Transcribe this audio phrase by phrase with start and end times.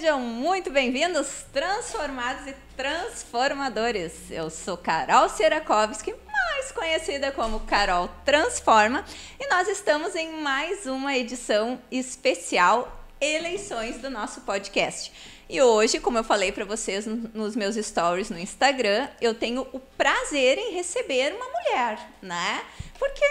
[0.00, 4.30] Sejam muito bem-vindos, transformados e transformadores.
[4.30, 9.04] Eu sou Carol Sierakovski, mais conhecida como Carol Transforma,
[9.38, 12.90] e nós estamos em mais uma edição especial
[13.20, 15.12] Eleições do nosso podcast.
[15.46, 19.78] E hoje, como eu falei para vocês nos meus stories no Instagram, eu tenho o
[19.78, 22.62] prazer em receber uma mulher, né?
[22.98, 23.26] Porque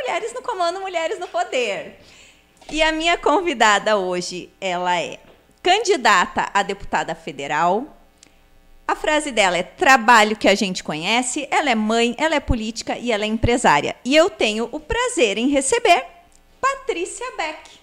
[0.00, 2.00] mulheres no comando, mulheres no poder.
[2.70, 5.18] E a minha convidada hoje, ela é
[5.64, 7.96] candidata a deputada federal.
[8.86, 12.98] A frase dela é trabalho que a gente conhece, ela é mãe, ela é política
[12.98, 13.96] e ela é empresária.
[14.04, 16.04] E eu tenho o prazer em receber
[16.60, 17.80] Patrícia Beck.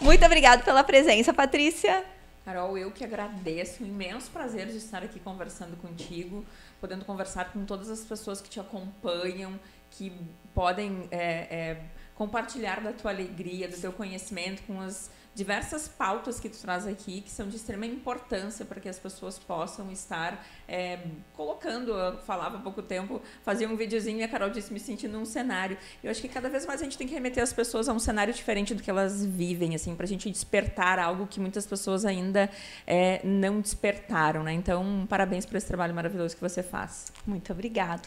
[0.00, 2.04] Muito obrigada pela presença, Patrícia.
[2.44, 6.44] Carol, eu que agradeço, um imenso prazer de estar aqui conversando contigo,
[6.80, 10.12] podendo conversar com todas as pessoas que te acompanham, que
[10.52, 11.80] podem é, é,
[12.16, 17.22] compartilhar da tua alegria, do teu conhecimento com as diversas pautas que tu traz aqui,
[17.22, 20.98] que são de extrema importância para que as pessoas possam estar é,
[21.32, 21.92] colocando.
[21.92, 25.24] Eu falava há pouco tempo, fazia um videozinho e a Carol disse me sentindo num
[25.24, 25.78] cenário.
[26.04, 27.98] Eu acho que cada vez mais a gente tem que remeter as pessoas a um
[27.98, 32.04] cenário diferente do que elas vivem, assim, para a gente despertar algo que muitas pessoas
[32.04, 32.50] ainda
[32.86, 34.52] é, não despertaram, né?
[34.52, 37.10] Então, parabéns por esse trabalho maravilhoso que você faz.
[37.26, 38.06] Muito obrigado.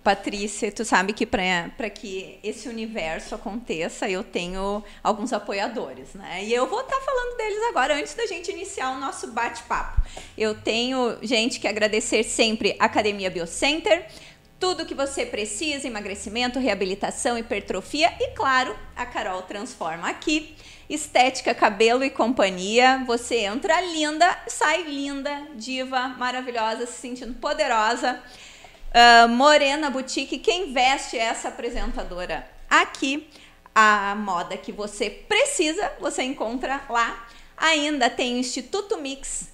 [0.00, 6.44] Patrícia, tu sabe que para que esse universo aconteça, eu tenho alguns apoiadores, né?
[6.44, 10.02] E eu vou estar tá falando deles agora, antes da gente iniciar o nosso bate-papo.
[10.36, 14.06] Eu tenho gente que agradecer sempre Academia Biocenter,
[14.64, 20.54] tudo que você precisa, emagrecimento, reabilitação, hipertrofia e, claro, a Carol transforma aqui.
[20.88, 23.02] Estética, cabelo e companhia.
[23.06, 28.22] Você entra linda, sai linda, diva, maravilhosa, se sentindo poderosa.
[28.94, 33.28] Uh, Morena Boutique, quem veste essa apresentadora aqui?
[33.74, 37.26] A moda que você precisa, você encontra lá.
[37.56, 39.48] Ainda tem o Instituto Mix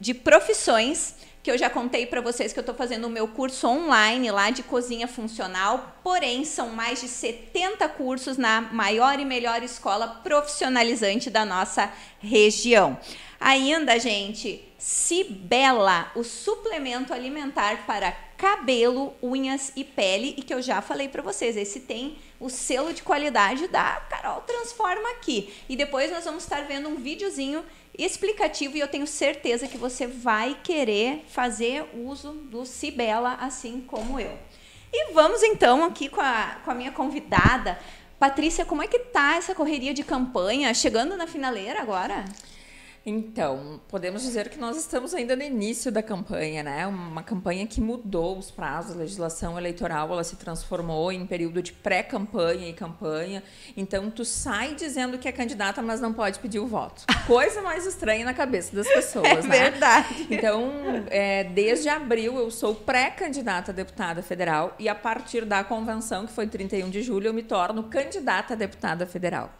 [0.00, 3.68] de Profissões, que eu já contei para vocês que eu estou fazendo o meu curso
[3.68, 9.62] online lá de cozinha funcional, porém são mais de 70 cursos na maior e melhor
[9.62, 12.98] escola profissionalizante da nossa região.
[13.38, 20.80] Ainda, gente, Cibela, o suplemento alimentar para cabelo, unhas e pele, e que eu já
[20.80, 25.52] falei para vocês, esse tem o selo de qualidade da Carol Transforma aqui.
[25.68, 27.64] E depois nós vamos estar vendo um videozinho
[27.98, 34.20] explicativo e eu tenho certeza que você vai querer fazer uso do Cibela assim como
[34.20, 34.38] eu.
[34.92, 37.76] E vamos então aqui com a, com a minha convidada,
[38.20, 40.72] Patrícia, como é que tá essa correria de campanha?
[40.72, 42.24] Chegando na finaleira agora?
[43.08, 46.84] Então, podemos dizer que nós estamos ainda no início da campanha, né?
[46.88, 51.72] Uma campanha que mudou os prazos, a legislação eleitoral, ela se transformou em período de
[51.72, 53.44] pré-campanha e campanha.
[53.76, 57.04] Então, tu sai dizendo que é candidata, mas não pode pedir o voto.
[57.28, 59.70] Coisa mais estranha na cabeça das pessoas, é né?
[59.70, 60.26] Verdade.
[60.28, 60.72] Então,
[61.08, 66.32] é, desde abril eu sou pré-candidata a deputada federal e a partir da convenção, que
[66.32, 69.52] foi 31 de julho, eu me torno candidata a deputada federal.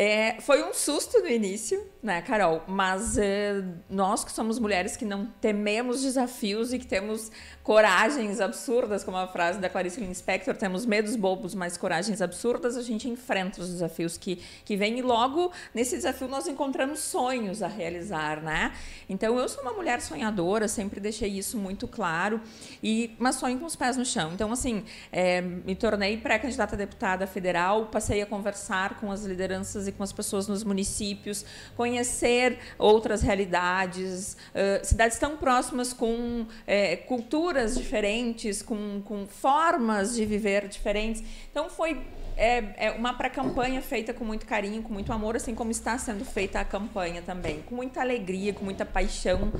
[0.00, 2.62] É, foi um susto no início, né, Carol?
[2.68, 7.32] Mas é, nós que somos mulheres que não tememos desafios e que temos
[7.68, 12.82] coragens absurdas, como a frase da Clarice Lispector, temos medos bobos, mas coragens absurdas, a
[12.82, 17.68] gente enfrenta os desafios que, que vêm e logo nesse desafio nós encontramos sonhos a
[17.68, 18.72] realizar, né?
[19.06, 22.40] Então eu sou uma mulher sonhadora, sempre deixei isso muito claro,
[22.82, 24.32] e mas sonho com os pés no chão.
[24.32, 29.86] Então, assim, é, me tornei pré-candidata a deputada federal, passei a conversar com as lideranças
[29.86, 31.44] e com as pessoas nos municípios,
[31.76, 40.14] conhecer outras realidades, uh, cidades tão próximas com é, cultura culturas diferentes, com, com formas
[40.14, 41.22] de viver diferentes.
[41.50, 42.00] Então foi
[42.36, 46.24] é, é uma pré-campanha feita com muito carinho, com muito amor, assim como está sendo
[46.24, 49.52] feita a campanha também, com muita alegria, com muita paixão,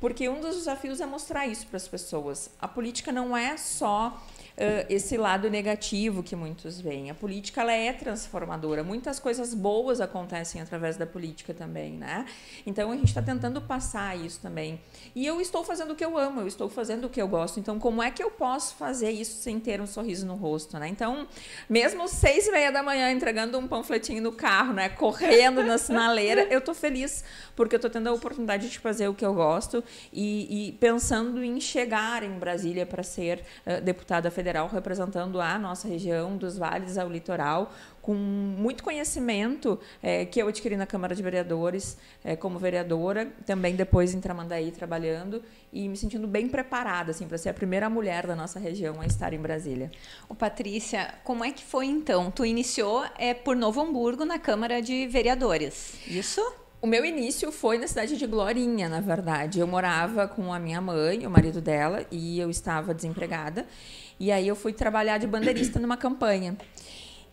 [0.00, 2.50] porque um dos desafios é mostrar isso para as pessoas.
[2.58, 4.18] A política não é só
[4.56, 7.10] uh, esse lado negativo que muitos veem.
[7.10, 8.82] A política ela é transformadora.
[8.82, 12.26] Muitas coisas boas acontecem através da política também, né?
[12.66, 14.80] Então a gente está tentando passar isso também.
[15.14, 17.58] E eu estou fazendo o que eu amo, eu estou fazendo o que eu gosto.
[17.58, 20.88] Então como é que eu posso fazer isso sem ter um sorriso no rosto, né?
[20.88, 21.26] Então
[21.68, 24.88] mesmo seis e meia da manhã entregando um panfletinho no carro, né?
[24.88, 27.24] Correndo na sinaleira, eu estou feliz
[27.56, 29.82] porque eu estou tendo a oportunidade de fazer o que eu gosto
[30.12, 35.56] e, e pensando em chegar em Brasília para ser uh, deputada federal federal representando a
[35.56, 41.14] nossa região, dos vales ao litoral, com muito conhecimento é, que eu adquiri na Câmara
[41.14, 45.40] de Vereadores é, como vereadora, também depois em Tramandaí trabalhando
[45.72, 49.06] e me sentindo bem preparada assim para ser a primeira mulher da nossa região a
[49.06, 49.92] estar em Brasília.
[50.28, 52.28] O Patrícia, como é que foi então?
[52.28, 56.42] Tu iniciou é por Novo Hamburgo na Câmara de Vereadores, isso?
[56.82, 59.60] O meu início foi na cidade de Glorinha, na verdade.
[59.60, 63.68] Eu morava com a minha mãe, o marido dela, e eu estava desempregada.
[64.22, 66.56] E aí eu fui trabalhar de bandeirista numa campanha.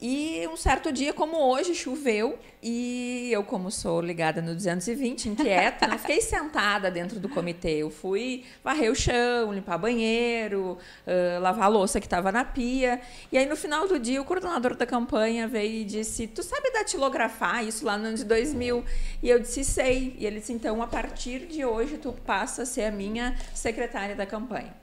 [0.02, 5.86] E um certo dia, como hoje, choveu e eu, como sou ligada no 220, inquieta,
[5.86, 7.84] não fiquei sentada dentro do comitê.
[7.84, 13.00] Eu fui varrer o chão, limpar banheiro, uh, lavar a louça que estava na pia.
[13.32, 16.72] E aí, no final do dia, o coordenador da campanha veio e disse: Tu sabe
[16.72, 18.84] datilografar isso lá no ano de 2000?
[19.22, 20.16] E eu disse: Sei.
[20.18, 24.16] E ele disse: Então, a partir de hoje, tu passa a ser a minha secretária
[24.16, 24.74] da campanha.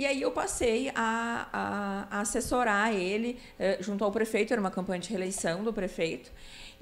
[0.00, 4.70] E aí eu passei a, a, a assessorar ele eh, junto ao prefeito, era uma
[4.70, 6.32] campanha de reeleição do prefeito.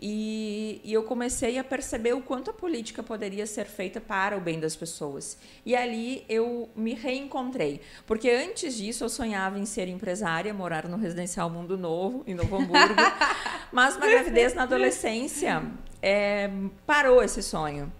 [0.00, 4.40] E, e, eu comecei a perceber o quanto a política poderia ser feita para o
[4.40, 5.36] bem das pessoas.
[5.66, 7.80] E ali eu me reencontrei.
[8.06, 12.54] Porque antes disso eu sonhava em ser empresária, morar no residencial Mundo Novo, em Novo
[12.54, 12.94] Hamburgo.
[13.72, 15.60] mas uma gravidez na adolescência
[16.00, 16.48] é,
[16.86, 17.92] parou esse sonho.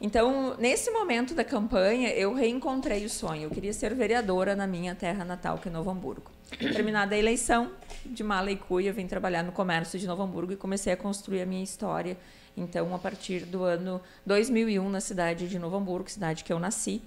[0.00, 3.44] Então, nesse momento da campanha, eu reencontrei o sonho.
[3.44, 6.30] Eu queria ser vereadora na minha terra natal, que é Novo Hamburgo.
[6.58, 7.72] Terminada a eleição,
[8.04, 11.42] de mala e cuia, vim trabalhar no comércio de Novo Hamburgo e comecei a construir
[11.42, 12.16] a minha história.
[12.56, 17.02] Então, a partir do ano 2001, na cidade de Novo Hamburgo, cidade que eu nasci,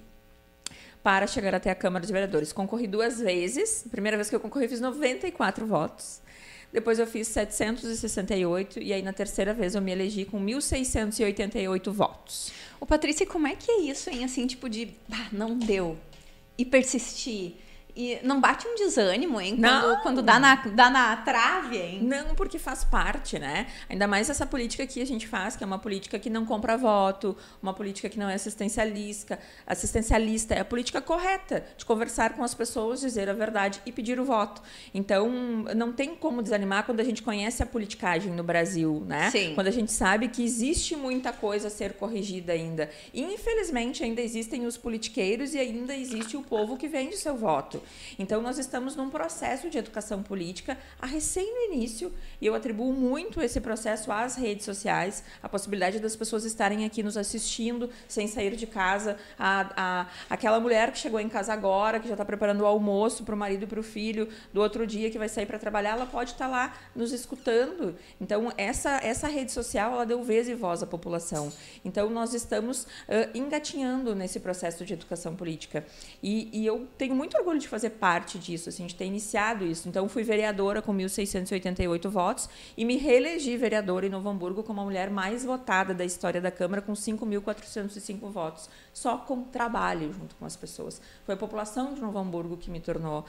[1.02, 2.52] para chegar até a Câmara de Vereadores.
[2.52, 3.86] Concorri duas vezes.
[3.90, 6.20] primeira vez que eu concorri, fiz 94 votos.
[6.72, 12.52] Depois eu fiz 768 e aí na terceira vez eu me elegi com 1.688 votos.
[12.78, 14.24] O Patrícia, como é que é isso, hein?
[14.24, 15.96] Assim, tipo de, ah, não deu.
[16.56, 17.54] E persistir.
[18.00, 19.56] E não bate um desânimo, hein?
[19.56, 20.00] Quando, não.
[20.02, 22.00] quando dá, na, dá na trave, hein?
[22.00, 23.66] Não, porque faz parte, né?
[23.88, 26.76] Ainda mais essa política que a gente faz, que é uma política que não compra
[26.76, 29.36] voto, uma política que não é assistencialista.
[29.66, 34.20] Assistencialista é a política correta de conversar com as pessoas, dizer a verdade e pedir
[34.20, 34.62] o voto.
[34.94, 35.28] Então,
[35.74, 39.28] não tem como desanimar quando a gente conhece a politicagem no Brasil, né?
[39.32, 39.56] Sim.
[39.56, 42.88] Quando a gente sabe que existe muita coisa a ser corrigida ainda.
[43.12, 47.82] E, infelizmente, ainda existem os politiqueiros e ainda existe o povo que vende seu voto.
[48.18, 52.92] Então, nós estamos num processo de educação política a recém no início, e eu atribuo
[52.92, 58.26] muito esse processo às redes sociais, a possibilidade das pessoas estarem aqui nos assistindo sem
[58.26, 62.24] sair de casa, a, a aquela mulher que chegou em casa agora, que já está
[62.24, 65.28] preparando o almoço para o marido e para o filho do outro dia que vai
[65.28, 67.96] sair para trabalhar, ela pode estar tá lá nos escutando.
[68.20, 71.52] Então, essa, essa rede social, ela deu vez e voz à população.
[71.84, 75.84] Então, nós estamos uh, engatinhando nesse processo de educação política.
[76.22, 79.88] E, e eu tenho muito orgulho de fazer parte disso, assim, de ter iniciado isso.
[79.88, 84.84] Então, fui vereadora com 1.688 votos e me reelegi vereadora em Novo Hamburgo como a
[84.84, 88.68] mulher mais votada da história da Câmara, com 5.405 votos,
[88.98, 91.00] só com trabalho junto com as pessoas.
[91.24, 93.24] Foi a população de Novo Hamburgo que me tornou uh,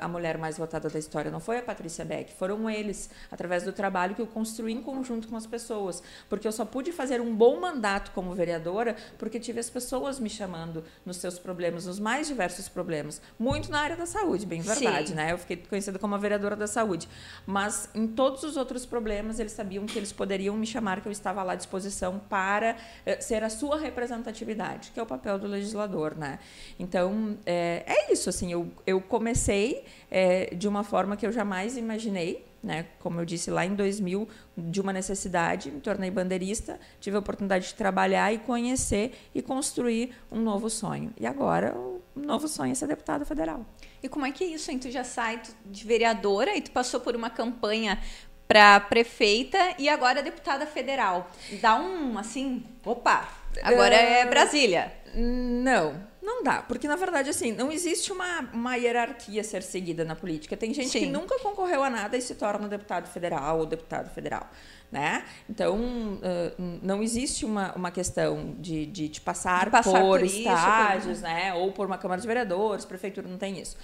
[0.00, 3.72] a mulher mais votada da história, não foi a Patrícia Beck, foram eles, através do
[3.72, 7.34] trabalho que eu construí em conjunto com as pessoas, porque eu só pude fazer um
[7.34, 12.26] bom mandato como vereadora porque tive as pessoas me chamando nos seus problemas, nos mais
[12.26, 15.14] diversos problemas, muito na área da saúde, bem verdade, Sim.
[15.14, 15.32] né?
[15.32, 17.08] Eu fiquei conhecida como a vereadora da saúde.
[17.46, 21.12] Mas em todos os outros problemas, eles sabiam que eles poderiam me chamar, que eu
[21.12, 22.76] estava lá à disposição para
[23.06, 26.38] eh, ser a sua representatividade, que é o papel do legislador, né?
[26.78, 31.76] Então, é, é isso, assim, eu, eu comecei é, de uma forma que eu jamais
[31.76, 32.86] imaginei, né?
[33.00, 37.68] Como eu disse lá em 2000, de uma necessidade, me tornei bandeirista, tive a oportunidade
[37.68, 41.12] de trabalhar e conhecer e construir um novo sonho.
[41.20, 43.66] E agora o novo sonho é ser deputada federal.
[44.02, 44.78] E como é que é isso, hein?
[44.78, 47.98] Tu já sai de vereadora e tu passou por uma campanha
[48.46, 51.30] para prefeita e agora é deputada federal.
[51.60, 53.28] Dá um assim, opa,
[53.62, 54.92] agora é Brasília.
[55.14, 60.04] Não, não dá, porque na verdade assim, não existe uma, uma hierarquia a ser seguida
[60.04, 60.56] na política.
[60.56, 61.00] Tem gente Sim.
[61.00, 64.48] que nunca concorreu a nada e se torna deputado federal ou deputado federal.
[64.90, 65.24] Né?
[65.48, 71.16] Então, uh, não existe uma, uma questão de, de, de passar, passar, por, por estágios,
[71.18, 71.54] isso, né?
[71.54, 73.76] ou por uma Câmara de Vereadores, prefeitura não tem isso.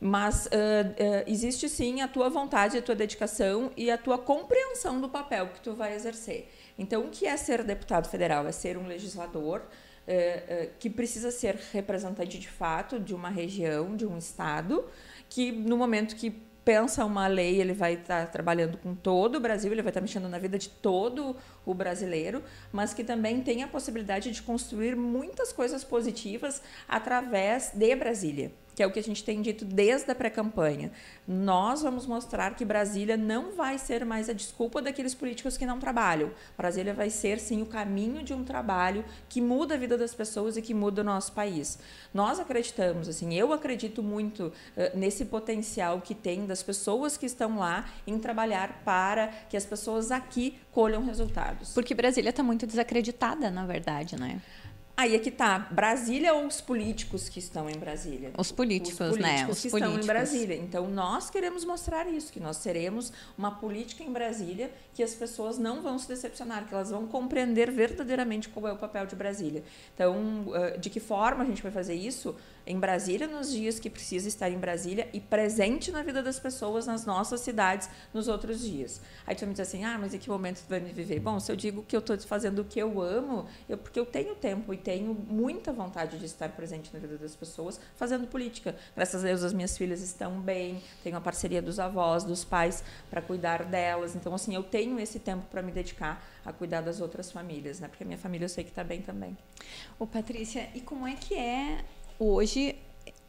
[0.00, 5.00] Mas uh, uh, existe sim a tua vontade, a tua dedicação e a tua compreensão
[5.00, 6.50] do papel que tu vai exercer.
[6.78, 8.46] Então, o que é ser deputado federal?
[8.46, 9.62] É ser um legislador
[10.78, 14.84] que precisa ser representante de fato de uma região, de um estado,
[15.28, 16.30] que no momento que
[16.64, 20.00] pensa uma lei, ele vai estar tá trabalhando com todo o Brasil, ele vai estar
[20.00, 22.42] tá mexendo na vida de todo o brasileiro,
[22.72, 28.52] mas que também tem a possibilidade de construir muitas coisas positivas através de Brasília.
[28.80, 30.90] Que é o que a gente tem dito desde a pré-campanha.
[31.28, 35.78] Nós vamos mostrar que Brasília não vai ser mais a desculpa daqueles políticos que não
[35.78, 36.30] trabalham.
[36.56, 40.56] Brasília vai ser, sim, o caminho de um trabalho que muda a vida das pessoas
[40.56, 41.78] e que muda o nosso país.
[42.14, 44.52] Nós acreditamos, assim, eu acredito muito uh,
[44.98, 50.10] nesse potencial que tem das pessoas que estão lá em trabalhar para que as pessoas
[50.10, 51.74] aqui colham resultados.
[51.74, 54.40] Porque Brasília está muito desacreditada, na verdade, né?
[55.00, 55.58] Aí é que tá.
[55.58, 58.32] Brasília ou os políticos que estão em Brasília?
[58.36, 59.48] Os políticos, os políticos né?
[59.50, 59.96] Os que políticos.
[59.96, 60.56] estão em Brasília.
[60.56, 65.56] Então, nós queremos mostrar isso, que nós seremos uma política em Brasília que as pessoas
[65.56, 69.64] não vão se decepcionar, que elas vão compreender verdadeiramente qual é o papel de Brasília.
[69.94, 70.44] Então,
[70.78, 72.36] de que forma a gente vai fazer isso?
[72.66, 76.86] Em Brasília nos dias que precisa estar em Brasília e presente na vida das pessoas
[76.86, 79.00] nas nossas cidades nos outros dias.
[79.26, 81.20] Aí tu me diz assim, ah, mas em que momento tu vai me viver?
[81.20, 84.06] Bom, se eu digo que eu estou fazendo o que eu amo, eu, porque eu
[84.06, 88.76] tenho tempo e tenho muita vontade de estar presente na vida das pessoas fazendo política.
[88.94, 92.82] Graças a Deus as minhas filhas estão bem, tenho a parceria dos avós, dos pais
[93.08, 94.14] para cuidar delas.
[94.14, 97.88] Então, assim, eu tenho esse tempo para me dedicar a cuidar das outras famílias, né?
[97.88, 99.36] Porque a minha família eu sei que está bem também.
[99.98, 101.84] Ô, Patrícia, e como é que é
[102.20, 102.76] hoje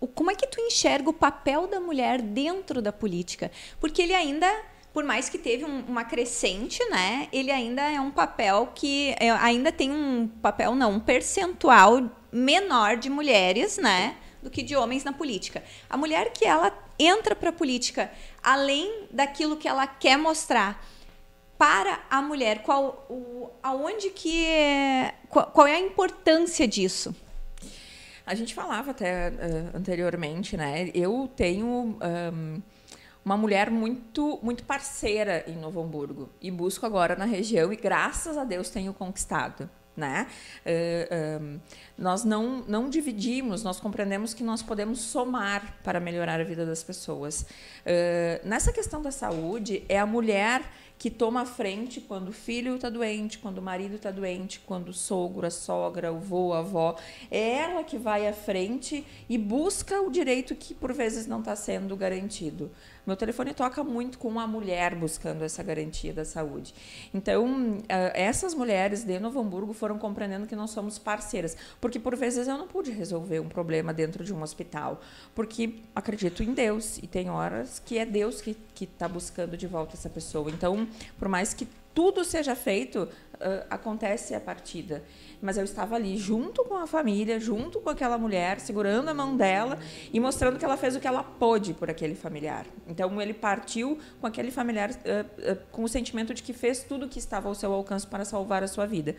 [0.08, 3.52] como é que tu enxerga o papel da mulher dentro da política?
[3.80, 4.48] Porque ele ainda,
[4.92, 7.28] por mais que teve um, uma crescente, né?
[7.32, 12.98] Ele ainda é um papel que é, ainda tem um papel, não, um percentual menor
[12.98, 14.16] de mulheres, né?
[14.42, 15.64] Do que de homens na política.
[15.88, 20.84] A mulher que ela entra para a política, além daquilo que ela quer mostrar
[21.60, 27.16] para a mulher, qual, o, aonde que é, qual, qual é a importância disso?
[28.26, 30.90] A gente falava até uh, anteriormente, né?
[30.94, 32.62] Eu tenho um,
[33.24, 38.38] uma mulher muito, muito parceira em Novo Hamburgo e busco agora na região e graças
[38.38, 39.70] a Deus tenho conquistado.
[39.96, 40.26] Né?
[40.66, 41.60] Uh, um,
[41.98, 46.82] nós não, não dividimos, nós compreendemos que nós podemos somar para melhorar a vida das
[46.82, 47.42] pessoas.
[47.42, 50.64] Uh, nessa questão da saúde, é a mulher
[51.02, 54.90] que toma a frente quando o filho está doente, quando o marido está doente, quando
[54.90, 56.96] o sogro, a sogra, o avô, a avó.
[57.32, 61.56] É ela que vai à frente e busca o direito que por vezes não está
[61.56, 62.70] sendo garantido.
[63.06, 66.74] Meu telefone toca muito com uma mulher buscando essa garantia da saúde.
[67.14, 67.78] Então,
[68.14, 72.58] essas mulheres de Novo Hamburgo foram compreendendo que nós somos parceiras, porque por vezes eu
[72.58, 75.02] não pude resolver um problema dentro de um hospital,
[75.34, 79.96] porque acredito em Deus e tem horas que é Deus que está buscando de volta
[79.96, 80.50] essa pessoa.
[80.52, 85.04] Então, por mais que tudo seja feito, uh, acontece a partida.
[85.42, 89.36] Mas eu estava ali junto com a família, junto com aquela mulher, segurando a mão
[89.36, 89.80] dela
[90.14, 92.66] e mostrando que ela fez o que ela pôde por aquele familiar.
[92.88, 97.06] Então ele partiu com aquele familiar uh, uh, com o sentimento de que fez tudo
[97.06, 99.16] o que estava ao seu alcance para salvar a sua vida.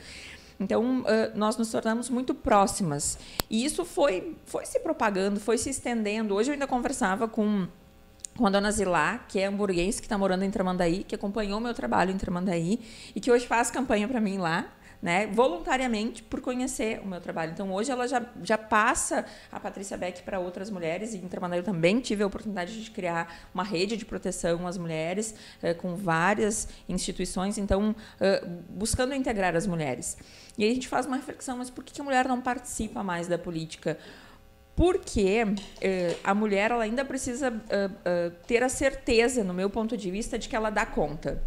[0.60, 1.02] Então,
[1.34, 3.18] nós nos tornamos muito próximas.
[3.50, 6.36] E isso foi, foi se propagando, foi se estendendo.
[6.36, 7.66] Hoje eu ainda conversava com
[8.36, 11.74] com a dona Zilá, que é hamburguense, que está morando em Tramandaí, que acompanhou meu
[11.74, 12.80] trabalho em Tramandaí
[13.14, 14.66] e que hoje faz campanha para mim lá.
[15.02, 17.50] Né, voluntariamente por conhecer o meu trabalho.
[17.50, 21.58] Então, hoje ela já, já passa a Patrícia Beck para outras mulheres, e em Tramandaí
[21.58, 25.96] eu também tive a oportunidade de criar uma rede de proteção às mulheres, eh, com
[25.96, 30.16] várias instituições, então, eh, buscando integrar as mulheres.
[30.56, 33.26] E aí a gente faz uma reflexão, mas por que a mulher não participa mais
[33.26, 33.98] da política?
[34.74, 39.96] Porque uh, a mulher ela ainda precisa uh, uh, ter a certeza, no meu ponto
[39.96, 41.42] de vista, de que ela dá conta.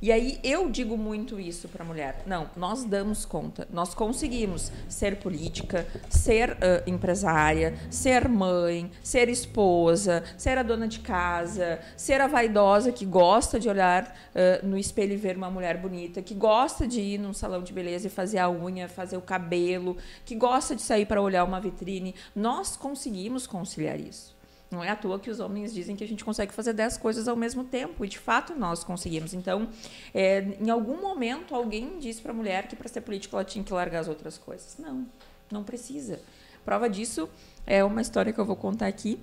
[0.00, 2.22] E aí eu digo muito isso para a mulher.
[2.24, 3.66] Não, nós damos conta.
[3.72, 11.00] Nós conseguimos ser política, ser uh, empresária, ser mãe, ser esposa, ser a dona de
[11.00, 15.78] casa, ser a vaidosa que gosta de olhar uh, no espelho e ver uma mulher
[15.78, 19.22] bonita, que gosta de ir num salão de beleza e fazer a unha, fazer o
[19.22, 22.14] cabelo, que gosta de sair para olhar uma vitrine.
[22.36, 24.37] Nós conseguimos conciliar isso.
[24.70, 27.26] Não é à toa que os homens dizem que a gente consegue fazer dez coisas
[27.26, 29.32] ao mesmo tempo, e de fato nós conseguimos.
[29.32, 29.68] Então,
[30.12, 33.64] é, em algum momento, alguém disse para a mulher que para ser política ela tinha
[33.64, 34.76] que largar as outras coisas.
[34.78, 35.06] Não,
[35.50, 36.20] não precisa.
[36.64, 37.30] Prova disso
[37.66, 39.18] é uma história que eu vou contar aqui.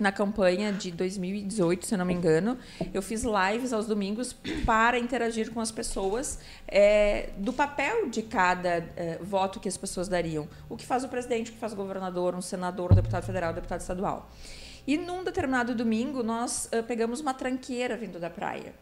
[0.00, 2.58] Na campanha de 2018, se não me engano,
[2.92, 4.34] eu fiz lives aos domingos
[4.64, 10.08] para interagir com as pessoas é, do papel de cada é, voto que as pessoas
[10.08, 10.48] dariam.
[10.68, 13.52] O que faz o presidente, o que faz o governador, um senador, um deputado federal,
[13.52, 14.28] um deputado estadual.
[14.86, 18.74] E num determinado domingo, nós uh, pegamos uma tranqueira vindo da praia.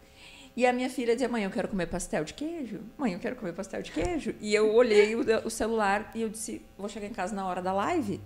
[0.56, 2.80] E a minha filha dizia: Mãe, eu quero comer pastel de queijo.
[2.98, 4.34] Mãe, eu quero comer pastel de queijo.
[4.40, 7.62] E eu olhei o, o celular e eu disse: Vou chegar em casa na hora
[7.62, 8.20] da live.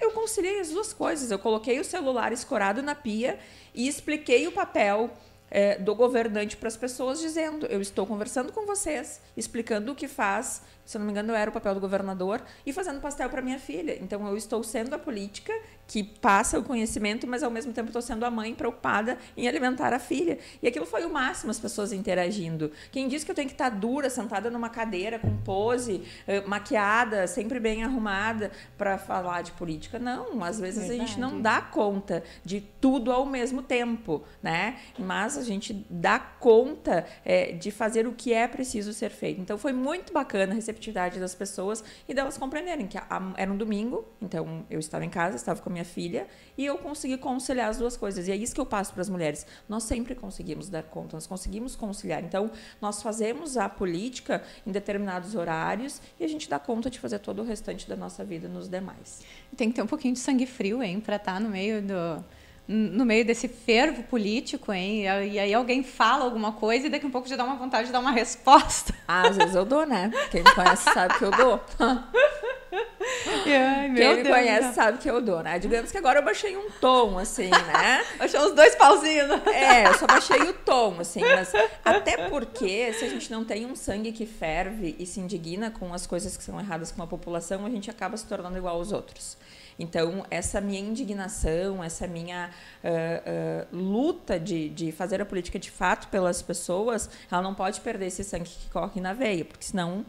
[0.00, 1.30] Eu conciliei as duas coisas.
[1.30, 3.38] Eu coloquei o celular escorado na pia
[3.74, 5.10] e expliquei o papel
[5.50, 10.08] é, do governante para as pessoas, dizendo: Eu estou conversando com vocês, explicando o que
[10.08, 10.62] faz.
[10.84, 13.58] Se não me engano, eu era o papel do governador e fazendo pastel para minha
[13.58, 13.98] filha.
[14.00, 15.52] Então, eu estou sendo a política
[15.86, 19.92] que passa o conhecimento, mas ao mesmo tempo estou sendo a mãe preocupada em alimentar
[19.92, 20.38] a filha.
[20.62, 22.72] E aquilo foi o máximo, as pessoas interagindo.
[22.90, 27.26] Quem diz que eu tenho que estar dura, sentada numa cadeira, com pose, eh, maquiada,
[27.26, 29.98] sempre bem arrumada para falar de política?
[29.98, 31.00] Não, às vezes Verdade.
[31.00, 34.76] a gente não dá conta de tudo ao mesmo tempo, né?
[34.98, 39.40] Mas a gente dá conta é, de fazer o que é preciso ser feito.
[39.40, 43.50] Então foi muito bacana a receptividade das pessoas e delas compreenderem que a, a, era
[43.50, 47.68] um domingo, então eu estava em casa, estava com minha filha e eu consegui conciliar
[47.68, 48.26] as duas coisas.
[48.26, 49.46] E é isso que eu passo para as mulheres.
[49.68, 52.24] Nós sempre conseguimos dar conta, nós conseguimos conciliar.
[52.24, 57.18] Então, nós fazemos a política em determinados horários e a gente dá conta de fazer
[57.18, 59.22] todo o restante da nossa vida nos demais.
[59.56, 62.24] Tem que ter um pouquinho de sangue frio, hein, para estar tá no meio do
[62.68, 65.04] no meio desse fervo político, hein?
[65.04, 67.86] E aí alguém fala alguma coisa e daqui a um pouco já dá uma vontade
[67.86, 68.92] de dar uma resposta.
[69.06, 70.10] Ah, às vezes eu dou, né?
[70.32, 71.60] Quem me conhece sabe que eu dou.
[73.26, 74.74] Ai, Quem me Deus conhece Deus.
[74.74, 75.58] sabe que eu dou, né?
[75.58, 78.04] Digamos que agora eu baixei um tom, assim, né?
[78.18, 79.28] Baixou uns dois pauzinhos.
[79.28, 79.42] Né?
[79.52, 81.52] É, eu só baixei o tom, assim, mas
[81.84, 85.92] até porque se a gente não tem um sangue que ferve e se indigna com
[85.92, 88.92] as coisas que são erradas com a população, a gente acaba se tornando igual aos
[88.92, 89.36] outros.
[89.78, 92.50] Então, essa minha indignação, essa minha
[92.82, 97.80] uh, uh, luta de, de fazer a política de fato pelas pessoas, ela não pode
[97.82, 100.04] perder esse sangue que corre na veia, porque senão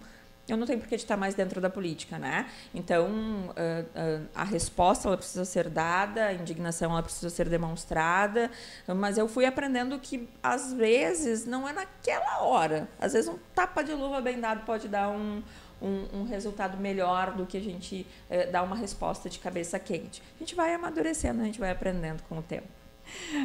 [0.48, 2.50] eu não tenho por que estar mais dentro da política, né?
[2.74, 8.50] Então, uh, uh, a resposta ela precisa ser dada, a indignação ela precisa ser demonstrada,
[8.88, 12.88] mas eu fui aprendendo que às vezes não é naquela hora.
[13.00, 15.44] Às vezes um tapa de luva bem dado pode dar um,
[15.82, 20.22] um, um resultado melhor do que a gente eh, dar uma resposta de cabeça quente.
[20.38, 22.68] A gente vai amadurecendo, a gente vai aprendendo com o tempo.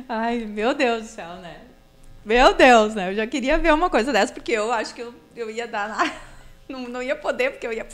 [0.09, 1.61] Ai, meu Deus do céu, né?
[2.25, 3.11] Meu Deus, né?
[3.11, 6.31] Eu já queria ver uma coisa dessa, porque eu acho que eu, eu ia dar.
[6.73, 7.87] Não, não ia poder, porque eu ia.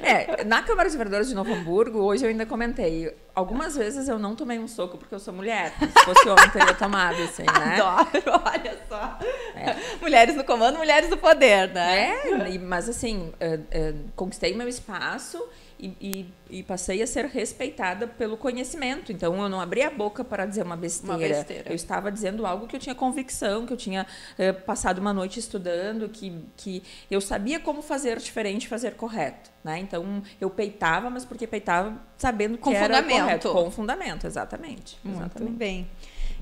[0.00, 3.12] É, na Câmara de Vereadores de Novo Hamburgo, hoje eu ainda comentei.
[3.34, 5.74] Algumas vezes eu não tomei um soco porque eu sou mulher.
[5.78, 7.80] Se fosse homem, teria tomado, assim, né?
[7.80, 8.08] Adoro,
[8.46, 9.18] olha só.
[9.56, 9.76] É.
[10.00, 12.14] Mulheres no comando, mulheres no poder, né?
[12.28, 15.42] É, mas assim, uh, uh, conquistei meu espaço
[15.78, 19.12] e, e, e, passei a ser respeitada pelo conhecimento.
[19.12, 21.16] Então, eu não abri a boca para dizer uma besteira.
[21.16, 21.70] uma besteira.
[21.70, 24.06] Eu estava dizendo algo que eu tinha convicção, que eu tinha
[24.38, 29.50] eh, passado uma noite estudando, que, que eu sabia como fazer diferente, fazer correto.
[29.62, 29.80] Né?
[29.80, 33.12] Então, eu peitava, mas porque peitava sabendo com que fundamento.
[33.12, 33.52] era correto.
[33.52, 34.98] Com fundamento, exatamente.
[35.04, 35.56] Muito exatamente.
[35.56, 35.90] bem.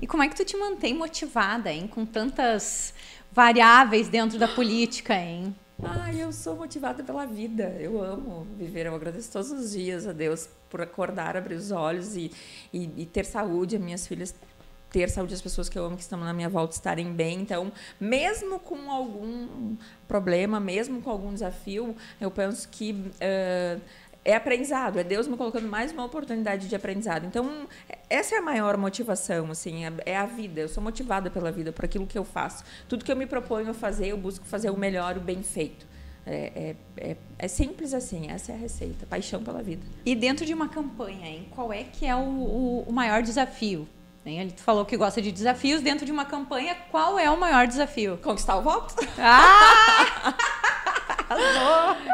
[0.01, 1.87] E como é que tu te mantém motivada, hein?
[1.87, 2.93] Com tantas
[3.31, 5.53] variáveis dentro da política, hein?
[5.87, 7.75] Ah, eu sou motivada pela vida.
[7.79, 8.87] Eu amo viver.
[8.87, 12.31] Eu agradeço todos os dias a Deus por acordar, abrir os olhos e,
[12.73, 13.75] e, e ter saúde.
[13.75, 14.33] As minhas filhas
[14.95, 17.41] ter saúde, as pessoas que eu amo que estão na minha volta estarem bem.
[17.41, 17.69] Então,
[17.99, 19.75] mesmo com algum
[20.07, 23.81] problema, mesmo com algum desafio, eu penso que uh,
[24.25, 27.27] é aprendizado, é Deus me colocando mais uma oportunidade de aprendizado.
[27.27, 27.67] Então,
[28.09, 30.61] essa é a maior motivação, assim, é, é a vida.
[30.61, 32.63] Eu sou motivada pela vida, por aquilo que eu faço.
[32.89, 35.85] Tudo que eu me proponho a fazer, eu busco fazer o melhor, o bem feito.
[36.25, 39.85] É, é, é, é, simples assim, essa é a receita, paixão pela vida.
[40.03, 43.87] E dentro de uma campanha, hein, qual é que é o, o, o maior desafio?
[44.25, 46.75] Ele falou que gosta de desafios dentro de uma campanha.
[46.89, 48.17] Qual é o maior desafio?
[48.23, 48.95] Conquistar o voto.
[49.19, 50.33] Ah!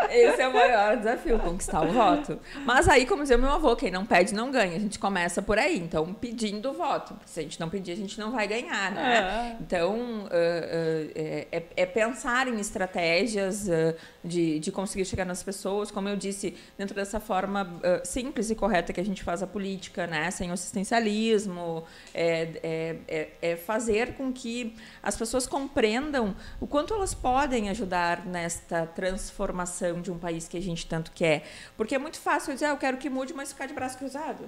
[0.09, 2.39] Esse é o maior desafio, conquistar o voto.
[2.65, 4.75] Mas aí, como dizia meu avô, quem não pede não ganha.
[4.75, 5.77] A gente começa por aí.
[5.77, 7.17] Então, pedindo o voto.
[7.25, 9.55] Se a gente não pedir, a gente não vai ganhar, né?
[9.57, 9.57] É.
[9.61, 15.91] Então, uh, uh, é, é, pensar em estratégias uh, de, de conseguir chegar nas pessoas.
[15.91, 17.67] Como eu disse, dentro dessa forma
[18.03, 20.29] simples e correta que a gente faz a política, né?
[20.31, 21.83] Sem o assistencialismo.
[22.13, 28.25] É, é, é, é fazer com que as pessoas compreendam o quanto elas podem ajudar
[28.25, 31.43] nesta transformação de um país que a gente tanto quer.
[31.75, 34.47] Porque é muito fácil dizer, ah, eu quero que mude, mas ficar de braço cruzado.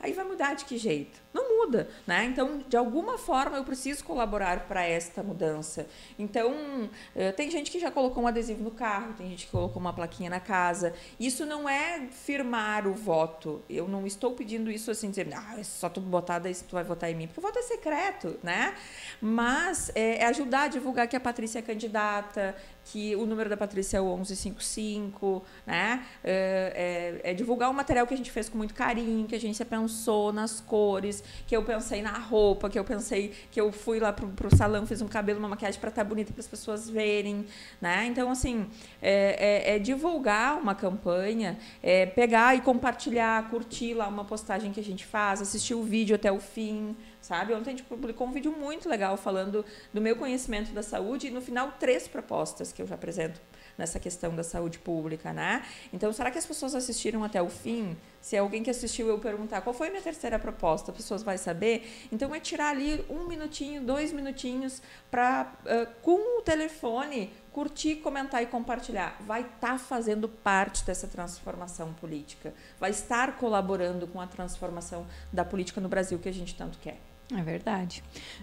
[0.00, 1.20] Aí vai mudar de que jeito?
[1.34, 2.24] Não muda, né?
[2.24, 5.88] Então, de alguma forma, eu preciso colaborar para esta mudança.
[6.16, 9.80] Então, eh, tem gente que já colocou um adesivo no carro, tem gente que colocou
[9.80, 10.94] uma plaquinha na casa.
[11.18, 13.60] Isso não é firmar o voto.
[13.68, 16.74] Eu não estou pedindo isso assim, dizendo, ah, é só tu botar daí se tu
[16.74, 18.76] vai votar em mim, porque o voto é secreto, né?
[19.20, 22.54] Mas é, é ajudar a divulgar que a Patrícia é candidata,
[22.90, 26.04] que o número da Patrícia é o 1155, né?
[26.24, 29.40] É, é, é, divulgar um material que a gente fez com muito carinho, que a
[29.40, 34.00] gente pensou nas cores, que eu pensei na roupa, que eu pensei que eu fui
[34.00, 36.46] lá pro, pro salão, fiz um cabelo, uma maquiagem para estar tá bonita para as
[36.46, 37.44] pessoas verem,
[37.80, 38.06] né?
[38.06, 38.66] Então, assim,
[39.02, 44.80] é, é, é divulgar uma campanha, é pegar e compartilhar, curtir lá uma postagem que
[44.80, 46.96] a gente faz, assistir o vídeo até o fim,
[47.28, 47.52] sabe?
[47.52, 49.62] Ontem a gente publicou um vídeo muito legal falando
[49.92, 53.38] do meu conhecimento da saúde e no final três propostas que eu já apresento
[53.76, 55.62] nessa questão da saúde pública, né?
[55.92, 57.96] Então, será que as pessoas assistiram até o fim?
[58.20, 61.36] Se é alguém que assistiu eu perguntar qual foi minha terceira proposta, as pessoas vão
[61.36, 62.08] saber.
[62.10, 68.42] Então, é tirar ali um minutinho, dois minutinhos para, uh, com o telefone, curtir, comentar
[68.42, 69.18] e compartilhar.
[69.20, 72.54] Vai estar tá fazendo parte dessa transformação política.
[72.80, 77.07] Vai estar colaborando com a transformação da política no Brasil que a gente tanto quer.
[77.34, 78.02] É verdade.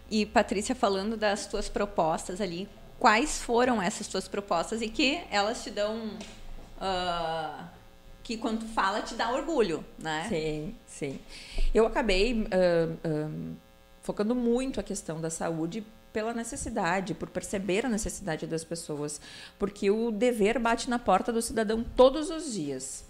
[0.10, 2.70] E, Patrícia, falando das tuas propostas ali,
[3.00, 6.10] quais foram essas tuas propostas e que elas te dão.
[6.78, 7.66] Uh,
[8.24, 10.26] que quando tu fala te dá orgulho, né?
[10.28, 11.20] Sim, sim.
[11.74, 12.48] Eu acabei uh,
[13.08, 13.56] uh,
[14.02, 19.22] focando muito a questão da saúde pela necessidade, por perceber a necessidade das pessoas,
[19.60, 23.06] porque o dever bate na porta do cidadão todos os dias.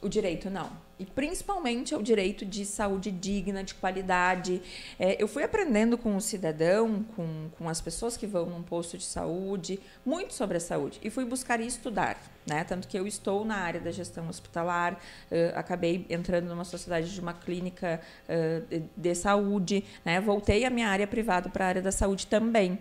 [0.00, 0.70] O direito não.
[0.96, 4.62] E principalmente é o direito de saúde digna, de qualidade.
[4.98, 8.96] É, eu fui aprendendo com o cidadão, com, com as pessoas que vão num posto
[8.96, 11.00] de saúde, muito sobre a saúde.
[11.02, 12.16] E fui buscar e estudar.
[12.46, 12.62] Né?
[12.64, 17.20] Tanto que eu estou na área da gestão hospitalar, uh, acabei entrando numa sociedade de
[17.20, 20.20] uma clínica uh, de, de, saúde, né?
[20.20, 22.78] voltei a minha área privada para a área da saúde também.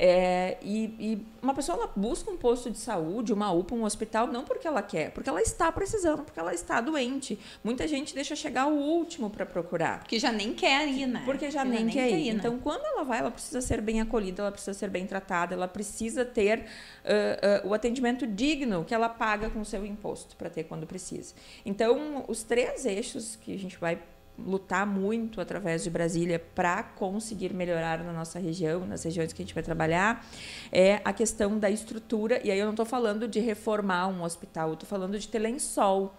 [0.00, 4.28] É, e, e, uma pessoa ela busca um posto de saúde, uma UPA, um hospital,
[4.28, 7.36] não porque ela quer, porque ela está precisando, porque ela está doente.
[7.64, 9.98] Muita gente deixa chegar o último para procurar.
[9.98, 11.22] Porque já nem quer ir, né?
[11.24, 12.28] Porque já, nem, já nem, quer, ir.
[12.28, 12.38] ir né?
[12.38, 15.66] Então, quando ela vai, ela precisa ser bem acolhida, ela precisa ser bem tratada, ela
[15.66, 20.48] precisa ter uh, uh, o atendimento digno que ela paga com o seu imposto para
[20.48, 21.34] ter quando precisa.
[21.66, 23.98] Então, os três eixos que a gente vai
[24.38, 29.44] lutar muito através de Brasília para conseguir melhorar na nossa região, nas regiões que a
[29.44, 30.24] gente vai trabalhar,
[30.70, 32.40] é a questão da estrutura.
[32.44, 35.38] E aí eu não estou falando de reformar um hospital, eu estou falando de ter
[35.38, 36.14] lençol,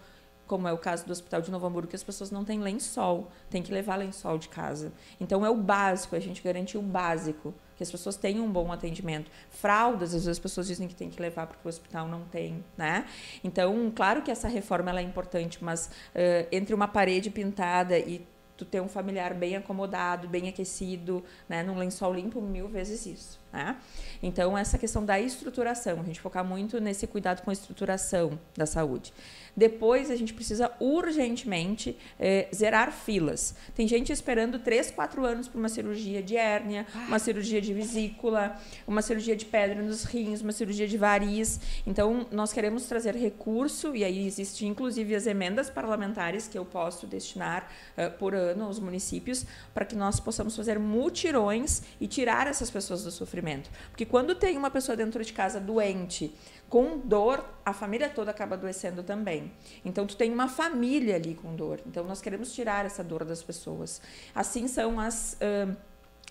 [0.45, 3.29] como é o caso do Hospital de Novo Hamburgo, que as pessoas não têm lençol,
[3.49, 4.91] tem que levar lençol de casa.
[5.19, 8.73] Então é o básico, a gente garantir o básico que as pessoas tenham um bom
[8.73, 9.31] atendimento.
[9.49, 12.61] Fraldas, às vezes as pessoas dizem que tem que levar porque o hospital não tem,
[12.77, 13.05] né?
[13.41, 18.27] Então, claro que essa reforma ela é importante, mas uh, entre uma parede pintada e
[18.57, 23.39] tu ter um familiar bem acomodado, bem aquecido, né, num lençol limpo, mil vezes isso.
[23.53, 23.77] Né?
[24.21, 28.65] Então, essa questão da estruturação, a gente focar muito nesse cuidado com a estruturação da
[28.65, 29.13] saúde.
[29.59, 33.53] Depois, a gente precisa urgentemente é, zerar filas.
[33.75, 38.55] Tem gente esperando 3, 4 anos para uma cirurgia de hérnia, uma cirurgia de vesícula,
[38.87, 41.59] uma cirurgia de pedra nos rins, uma cirurgia de variz.
[41.85, 47.05] Então, nós queremos trazer recurso, e aí existem inclusive as emendas parlamentares que eu posso
[47.05, 52.71] destinar uh, por ano aos municípios, para que nós possamos fazer mutirões e tirar essas
[52.71, 53.69] pessoas do sofrimento.
[53.89, 56.33] Porque quando tem uma pessoa dentro de casa doente,
[56.69, 59.51] com dor, a família toda acaba adoecendo também.
[59.83, 61.81] Então, tu tem uma família ali com dor.
[61.85, 64.01] Então, nós queremos tirar essa dor das pessoas.
[64.33, 65.37] Assim são as.
[65.41, 65.88] Uh,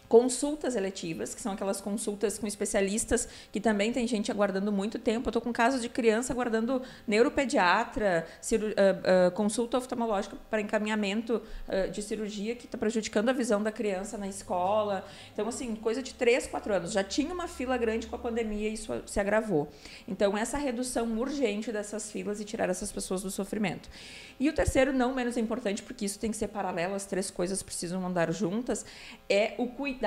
[0.09, 5.27] consultas eletivas, que são aquelas consultas com especialistas, que também tem gente aguardando muito tempo.
[5.27, 11.90] Eu estou com casos de criança aguardando neuropediatra, uh, uh, consulta oftalmológica para encaminhamento uh,
[11.90, 15.05] de cirurgia, que está prejudicando a visão da criança na escola.
[15.33, 16.92] Então, assim, coisa de 3, 4 anos.
[16.92, 19.68] Já tinha uma fila grande com a pandemia e isso se agravou.
[20.07, 23.90] Então, essa redução urgente dessas filas e tirar essas pessoas do sofrimento.
[24.40, 27.62] E o terceiro, não menos importante, porque isso tem que ser paralelo, as três coisas
[27.62, 28.87] precisam andar juntas,
[29.29, 29.97] é o cuidado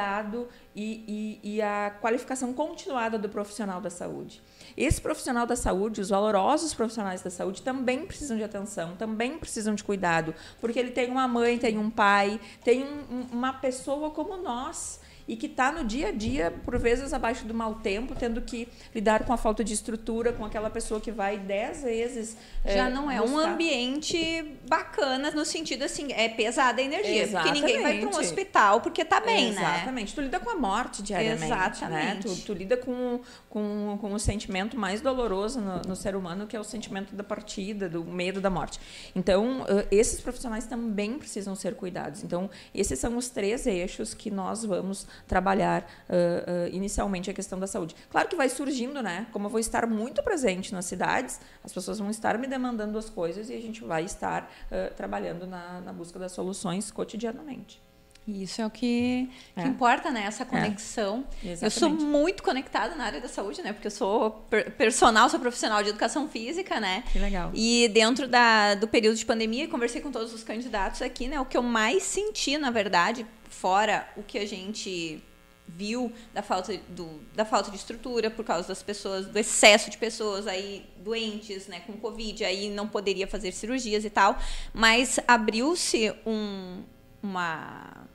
[0.75, 4.41] e, e, e a qualificação continuada do profissional da saúde.
[4.77, 9.75] Esse profissional da saúde, os valorosos profissionais da saúde, também precisam de atenção, também precisam
[9.75, 14.37] de cuidado, porque ele tem uma mãe, tem um pai, tem um, uma pessoa como
[14.37, 18.41] nós e que está no dia a dia, por vezes abaixo do mau tempo, tendo
[18.41, 22.37] que lidar com a falta de estrutura, com aquela pessoa que vai dez vezes.
[22.65, 23.35] Já é, não é buscar.
[23.35, 27.23] um ambiente bacana no sentido assim, é pesada a energia.
[27.23, 27.59] Exatamente.
[27.59, 29.61] Porque ninguém vai para um hospital porque está bem, Exatamente.
[29.61, 29.75] né?
[29.75, 30.15] Exatamente.
[30.15, 31.39] Tu lida com a morte diariamente.
[31.41, 31.47] Né?
[31.47, 32.27] Exatamente.
[32.27, 32.35] Né?
[32.35, 36.55] Tu, tu, lida com, com, com o sentimento mais doloroso no, no, ser humano, que
[36.55, 38.79] é o sentimento da partida, do medo da morte.
[39.15, 42.23] Então, esses profissionais também precisam ser cuidados.
[42.23, 47.59] Então, esses são os três eixos que nós vamos trabalhar uh, uh, inicialmente a questão
[47.59, 47.95] da saúde.
[48.09, 49.27] Claro que vai surgindo, né?
[49.31, 53.09] Como eu vou estar muito presente nas cidades, as pessoas vão estar me demandando as
[53.09, 57.81] coisas e a gente vai estar uh, trabalhando na, na busca das soluções cotidianamente.
[58.27, 59.65] Isso é o que, que é.
[59.65, 60.25] importa, né?
[60.25, 60.45] Essa é.
[60.45, 61.25] conexão.
[61.43, 61.57] É.
[61.61, 63.73] Eu sou muito conectada na área da saúde, né?
[63.73, 64.45] Porque eu sou
[64.77, 67.03] personal, sou profissional de educação física, né?
[67.11, 67.51] Que legal.
[67.53, 71.39] E dentro da, do período de pandemia, conversei com todos os candidatos aqui, né?
[71.39, 75.23] O que eu mais senti, na verdade, fora o que a gente
[75.67, 79.97] viu da falta, do, da falta de estrutura por causa das pessoas, do excesso de
[79.97, 84.37] pessoas aí doentes, né, com Covid, aí não poderia fazer cirurgias e tal,
[84.73, 86.83] mas abriu-se um,
[87.21, 88.07] uma,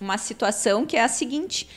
[0.00, 1.68] uma situação que é a seguinte,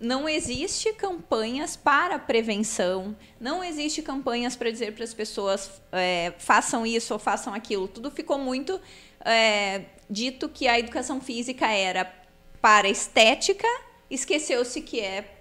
[0.00, 6.86] não existe campanhas para prevenção, não existe campanhas para dizer para as pessoas é, façam
[6.86, 7.88] isso ou façam aquilo.
[7.88, 8.80] Tudo ficou muito
[9.24, 12.04] é, dito que a educação física era
[12.60, 13.68] para estética,
[14.10, 15.37] esqueceu-se que é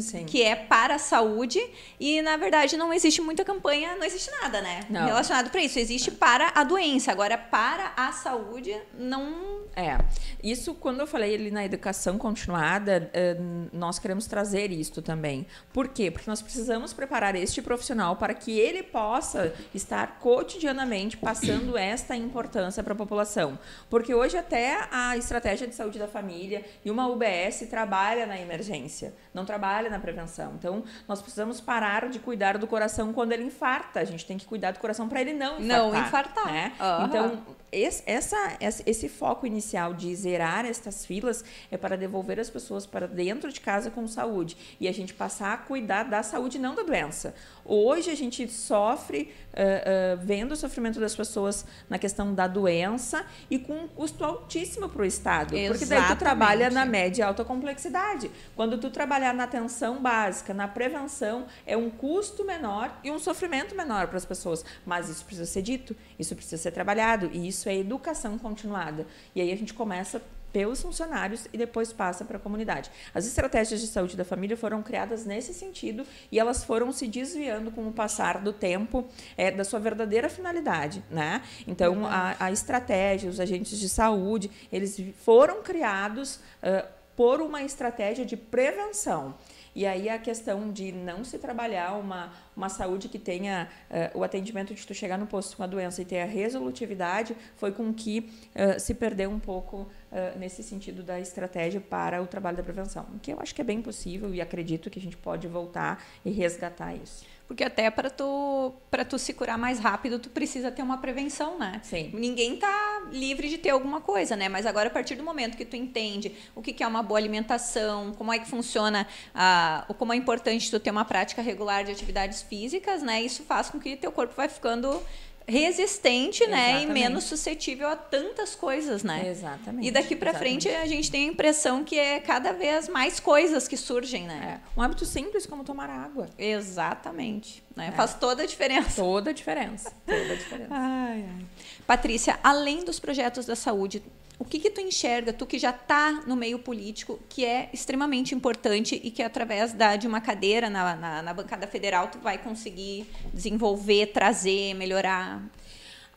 [0.00, 0.24] Sim.
[0.24, 1.60] que é para a saúde
[1.98, 4.86] e na verdade não existe muita campanha, não existe nada, né?
[4.88, 5.06] Não.
[5.06, 9.98] Relacionado para isso, existe para a doença, agora para a saúde não é.
[10.42, 13.36] Isso quando eu falei ali na educação continuada, eh,
[13.72, 15.46] nós queremos trazer isto também.
[15.72, 16.10] Por quê?
[16.10, 22.82] Porque nós precisamos preparar este profissional para que ele possa estar cotidianamente passando esta importância
[22.82, 23.58] para a população.
[23.88, 29.14] Porque hoje até a estratégia de saúde da família e uma UBS trabalha na emergência,
[29.32, 30.52] não trabalha trabalha na prevenção.
[30.58, 34.00] Então, nós precisamos parar de cuidar do coração quando ele infarta.
[34.00, 35.78] A gente tem que cuidar do coração para ele não infartar.
[35.78, 36.52] Não infartar.
[36.52, 36.72] Né?
[36.80, 37.06] Uhum.
[37.06, 42.84] Então, esse, essa, esse foco inicial de zerar estas filas é para devolver as pessoas
[42.84, 46.74] para dentro de casa com saúde e a gente passar a cuidar da saúde, não
[46.74, 47.34] da doença.
[47.64, 53.24] Hoje a gente sofre uh, uh, vendo o sofrimento das pessoas na questão da doença
[53.50, 55.54] e com um custo altíssimo para o Estado.
[55.56, 55.68] Exatamente.
[55.70, 58.30] Porque daí tu trabalha na média e alta complexidade.
[58.54, 63.74] Quando tu trabalhar na atenção básica, na prevenção, é um custo menor e um sofrimento
[63.74, 64.64] menor para as pessoas.
[64.84, 69.06] Mas isso precisa ser dito, isso precisa ser trabalhado e isso é educação continuada.
[69.34, 70.22] E aí a gente começa
[70.52, 72.90] pelos funcionários e depois passa para a comunidade.
[73.14, 77.70] As estratégias de saúde da família foram criadas nesse sentido e elas foram se desviando
[77.70, 81.42] com o passar do tempo é, da sua verdadeira finalidade, né?
[81.66, 88.24] Então a, a, estratégia, os agentes de saúde, eles foram criados uh, por uma estratégia
[88.24, 89.34] de prevenção.
[89.74, 94.24] E aí a questão de não se trabalhar uma, uma saúde que tenha uh, o
[94.24, 97.92] atendimento de tu chegar no posto com a doença e ter a resolutividade foi com
[97.92, 99.78] que uh, se perdeu um pouco
[100.10, 103.06] uh, nesse sentido da estratégia para o trabalho da prevenção.
[103.22, 106.30] Que eu acho que é bem possível e acredito que a gente pode voltar e
[106.30, 107.24] resgatar isso.
[107.52, 111.58] Porque até para tu, para tu se curar mais rápido, tu precisa ter uma prevenção,
[111.58, 111.80] né?
[111.82, 112.10] Sim.
[112.14, 114.48] Ninguém tá livre de ter alguma coisa, né?
[114.48, 117.18] Mas agora, a partir do momento que tu entende o que, que é uma boa
[117.18, 121.92] alimentação, como é que funciona, a, como é importante tu ter uma prática regular de
[121.92, 123.22] atividades físicas, né?
[123.22, 125.00] Isso faz com que teu corpo vai ficando
[125.46, 129.28] resistente, né, e menos suscetível a tantas coisas, né?
[129.28, 129.86] Exatamente.
[129.86, 133.66] E daqui para frente a gente tem a impressão que é cada vez mais coisas
[133.66, 134.60] que surgem, né?
[134.60, 134.78] É.
[134.78, 136.28] Um hábito simples como tomar água.
[136.38, 137.62] Exatamente.
[137.74, 137.88] Né?
[137.88, 137.92] É.
[137.92, 139.02] Faz toda a diferença.
[139.02, 139.92] Toda a diferença.
[140.06, 140.68] Toda a diferença.
[140.74, 141.46] ai, ai.
[141.86, 144.02] Patrícia, além dos projetos da saúde,
[144.42, 148.34] o que, que tu enxerga, tu que já está no meio político, que é extremamente
[148.34, 152.38] importante e que através da, de uma cadeira na, na, na bancada federal tu vai
[152.38, 155.48] conseguir desenvolver, trazer, melhorar?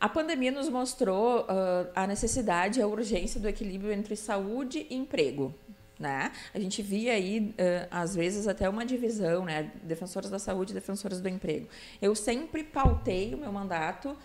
[0.00, 4.96] A pandemia nos mostrou uh, a necessidade e a urgência do equilíbrio entre saúde e
[4.96, 5.54] emprego.
[5.98, 6.30] Né?
[6.52, 9.72] A gente via aí, uh, às vezes, até uma divisão, né?
[9.82, 11.68] defensores da saúde e defensores do emprego.
[12.02, 14.16] Eu sempre pautei o meu mandato uh,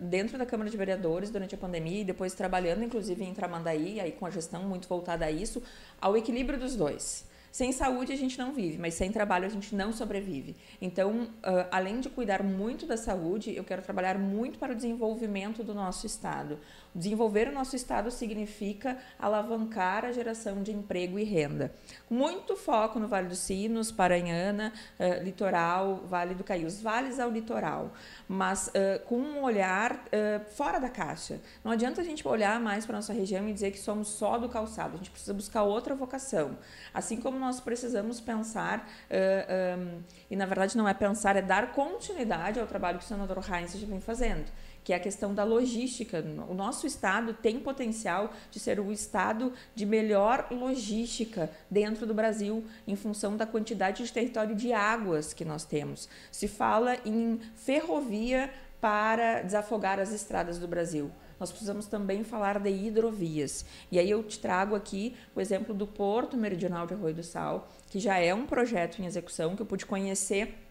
[0.00, 4.12] dentro da Câmara de Vereadores durante a pandemia e depois trabalhando, inclusive, em Tramandaí, aí
[4.12, 5.62] com a gestão muito voltada a isso,
[6.00, 7.28] ao equilíbrio dos dois.
[7.52, 10.54] Sem saúde a gente não vive, mas sem trabalho a gente não sobrevive.
[10.80, 15.64] Então, uh, além de cuidar muito da saúde, eu quero trabalhar muito para o desenvolvimento
[15.64, 16.58] do nosso Estado.
[16.92, 21.72] Desenvolver o nosso estado significa alavancar a geração de emprego e renda.
[22.08, 27.30] Muito foco no Vale dos Sinos, Paranhana, uh, litoral, Vale do Caiu, os vales ao
[27.30, 27.92] litoral,
[28.28, 31.40] mas uh, com um olhar uh, fora da caixa.
[31.62, 34.48] Não adianta a gente olhar mais para nossa região e dizer que somos só do
[34.48, 34.94] calçado.
[34.94, 36.58] A gente precisa buscar outra vocação.
[36.92, 38.88] Assim como nós precisamos pensar,
[39.78, 43.38] um, e na verdade não é pensar, é dar continuidade ao trabalho que o senador
[43.48, 44.50] Heinz já vem fazendo
[44.82, 46.24] que é a questão da logística.
[46.48, 52.64] O nosso estado tem potencial de ser o estado de melhor logística dentro do Brasil,
[52.86, 56.08] em função da quantidade de território de águas que nós temos.
[56.30, 61.10] Se fala em ferrovia para desafogar as estradas do Brasil.
[61.38, 63.64] Nós precisamos também falar de hidrovias.
[63.90, 67.68] E aí eu te trago aqui o exemplo do Porto Meridional de Arroio do Sal,
[67.88, 70.69] que já é um projeto em execução que eu pude conhecer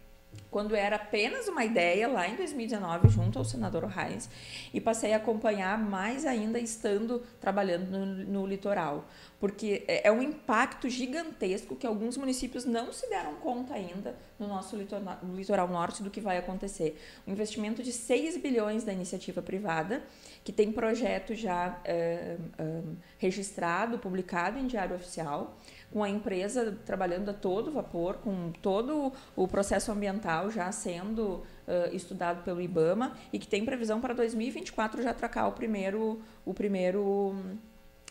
[0.50, 4.30] quando era apenas uma ideia lá em 2019 junto ao senador Reis
[4.74, 9.06] e passei a acompanhar mais ainda estando trabalhando no, no, litoral.
[9.40, 14.48] Porque é, é um impacto gigantesco que alguns municípios não se deram conta ainda no
[14.48, 17.00] nosso litoral, no litoral norte do que vai acontecer.
[17.28, 20.04] Um investimento de 6 bilhões da iniciativa privada
[20.44, 22.82] que tem projeto já é, é,
[23.20, 25.56] registrado publicado em diário oficial
[25.92, 31.94] com a empresa trabalhando a todo vapor, com todo o processo ambiental já sendo uh,
[31.94, 37.36] estudado pelo IBAMA e que tem previsão para 2024 já atracar o primeiro, o primeiro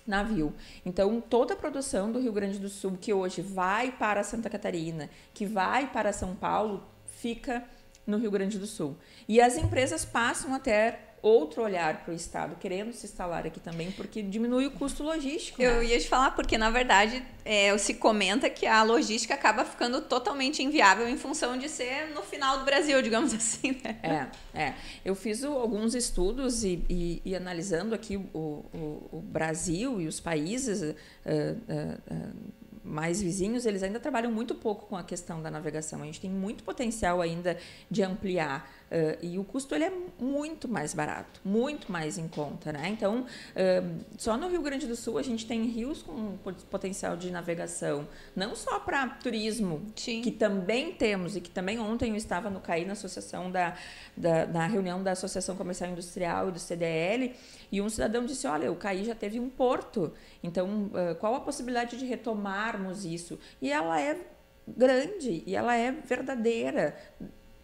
[0.07, 0.53] navio.
[0.85, 5.09] Então, toda a produção do Rio Grande do Sul que hoje vai para Santa Catarina,
[5.35, 7.63] que vai para São Paulo, fica
[8.07, 8.97] no Rio Grande do Sul.
[9.29, 13.61] E as empresas passam a ter outro olhar para o Estado, querendo se instalar aqui
[13.61, 15.61] também, porque diminui o custo logístico.
[15.61, 15.87] Eu né?
[15.87, 20.63] ia te falar, porque na verdade é, se comenta que a logística acaba ficando totalmente
[20.63, 23.81] inviável em função de ser no final do Brasil, digamos assim.
[23.83, 24.31] Né?
[24.55, 24.75] É, é.
[25.05, 30.07] Eu fiz o, alguns estudos e, e, e, analisando aqui o, o, o, Brasil e
[30.07, 30.83] os países.
[30.83, 30.95] Uh,
[31.35, 36.03] uh, uh, mais vizinhos, eles ainda trabalham muito pouco com a questão da navegação.
[36.03, 37.59] A gente tem muito potencial ainda
[37.91, 42.73] de ampliar Uh, e o custo ele é muito mais barato, muito mais em conta,
[42.73, 42.89] né?
[42.89, 46.39] Então, uh, só no Rio Grande do Sul a gente tem rios com
[46.71, 50.23] potencial de navegação, não só para turismo, Sim.
[50.23, 53.77] que também temos e que também ontem eu estava no CAI na associação da,
[54.17, 57.35] da, na reunião da Associação Comercial Industrial e do CDL
[57.71, 61.41] e um cidadão disse, olha, o CAI já teve um porto, então uh, qual a
[61.41, 63.39] possibilidade de retomarmos isso?
[63.61, 64.19] E ela é
[64.67, 66.97] grande e ela é verdadeira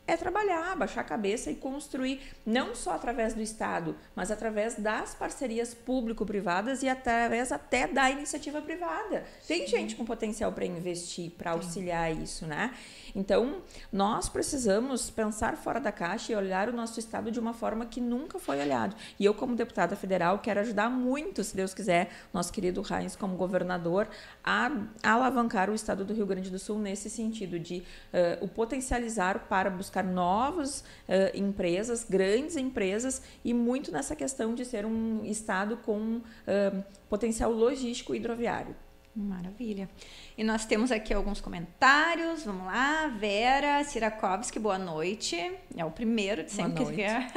[0.07, 5.15] é trabalhar, baixar a cabeça e construir, não só através do Estado, mas através das
[5.15, 9.25] parcerias público-privadas e através até da iniciativa privada.
[9.47, 9.69] Tem Sim.
[9.69, 12.75] gente com potencial para investir, para auxiliar isso, né?
[13.15, 13.63] Então,
[13.93, 18.01] nós precisamos pensar fora da caixa e olhar o nosso Estado de uma forma que
[18.01, 18.97] nunca foi olhado.
[19.19, 23.37] E eu, como deputada federal, quero ajudar muito, se Deus quiser, nosso querido Heinz, como
[23.37, 24.09] governador,
[24.43, 24.71] a,
[25.03, 27.79] alavancar o Estado do Rio Grande do Sul nesse sentido, de
[28.13, 34.65] uh, o potencializar para buscar novas uh, empresas, grandes empresas, e muito nessa questão de
[34.65, 38.75] ser um Estado com uh, potencial logístico hidroviário.
[39.17, 39.89] Maravilha.
[40.37, 42.43] E nós temos aqui alguns comentários.
[42.43, 43.07] Vamos lá.
[43.07, 45.37] Vera Sirakovski, boa noite.
[45.77, 47.31] É o primeiro de sempre que quer.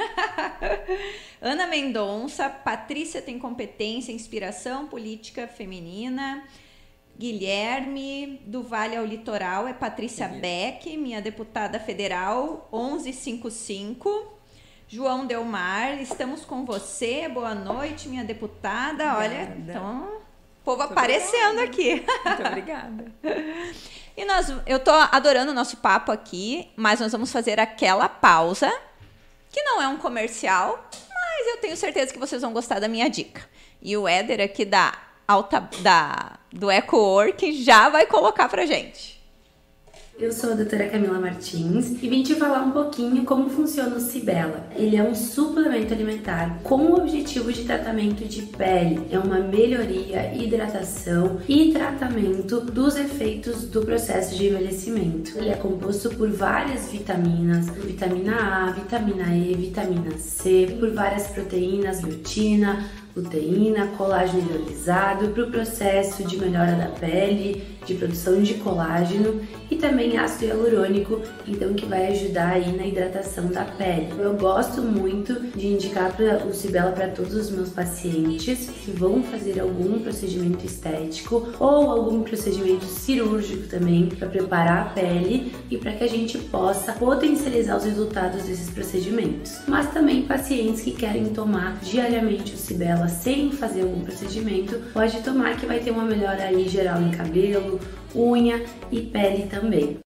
[1.40, 6.42] Ana Mendonça, Patrícia tem competência, inspiração política feminina.
[7.18, 14.38] Guilherme, do Vale ao Litoral, é Patrícia Beck, minha deputada federal, 1155.
[14.86, 17.28] João Delmar, estamos com você.
[17.28, 19.14] Boa noite, minha deputada.
[19.14, 19.18] Obrigada.
[19.18, 20.18] Olha, então
[20.68, 21.64] povo Muito aparecendo obrigada.
[21.64, 22.06] aqui.
[22.24, 23.12] Muito obrigada.
[24.16, 28.70] e nós, eu tô adorando o nosso papo aqui, mas nós vamos fazer aquela pausa,
[29.50, 33.08] que não é um comercial, mas eu tenho certeza que vocês vão gostar da minha
[33.08, 33.40] dica.
[33.80, 34.92] E o Éder aqui da
[35.28, 39.18] alta da do EcoWork já vai colocar pra gente.
[40.18, 44.00] Eu sou a doutora Camila Martins e vim te falar um pouquinho como funciona o
[44.00, 44.66] Cibela.
[44.74, 49.06] Ele é um suplemento alimentar com o objetivo de tratamento de pele.
[49.12, 55.38] É uma melhoria, hidratação e tratamento dos efeitos do processo de envelhecimento.
[55.38, 62.00] Ele é composto por várias vitaminas, vitamina A, vitamina E, vitamina C, por várias proteínas,
[62.00, 69.40] biotina, luteína, colágeno hidrolisado para o processo de melhora da pele, de produção de colágeno
[69.70, 74.08] e também ácido hialurônico, então que vai ajudar aí na hidratação da pele.
[74.18, 79.22] Eu gosto muito de indicar pra, o Cibela para todos os meus pacientes que vão
[79.22, 85.92] fazer algum procedimento estético ou algum procedimento cirúrgico também para preparar a pele e para
[85.92, 89.60] que a gente possa potencializar os resultados desses procedimentos.
[89.66, 95.56] Mas também pacientes que querem tomar diariamente o Cibela sem fazer algum procedimento, pode tomar
[95.56, 97.80] que vai ter uma melhora aí geral em cabelo,
[98.14, 99.98] unha e pele também.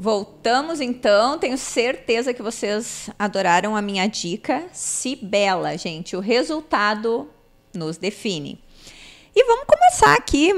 [0.00, 4.64] Voltamos então, tenho certeza que vocês adoraram a minha dica.
[4.72, 7.28] Cibela, gente, o resultado
[7.74, 8.62] nos define.
[9.34, 10.52] E vamos começar aqui,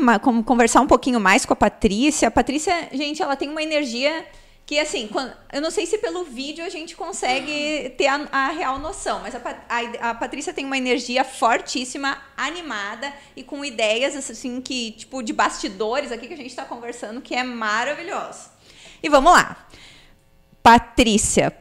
[0.45, 2.29] conversar um pouquinho mais com a Patrícia.
[2.29, 4.27] A Patrícia, gente, ela tem uma energia
[4.71, 8.49] que assim, quando, eu não sei se pelo vídeo a gente consegue ter a, a
[8.51, 14.15] real noção, mas a, a, a, Patrícia tem uma energia fortíssima, animada e com ideias
[14.15, 18.49] assim que, tipo, de bastidores aqui que a gente está conversando, que é maravilhoso.
[19.03, 19.69] E vamos lá.
[20.63, 21.53] Patrícia,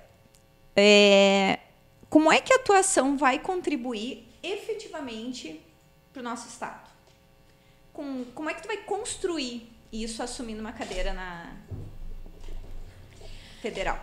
[0.75, 1.57] é,
[2.11, 5.59] como é que a atuação vai contribuir efetivamente
[6.13, 6.87] para o nosso Estado?
[7.91, 11.57] Com, como é que tu vai construir isso assumindo uma cadeira na,
[13.61, 13.99] federal?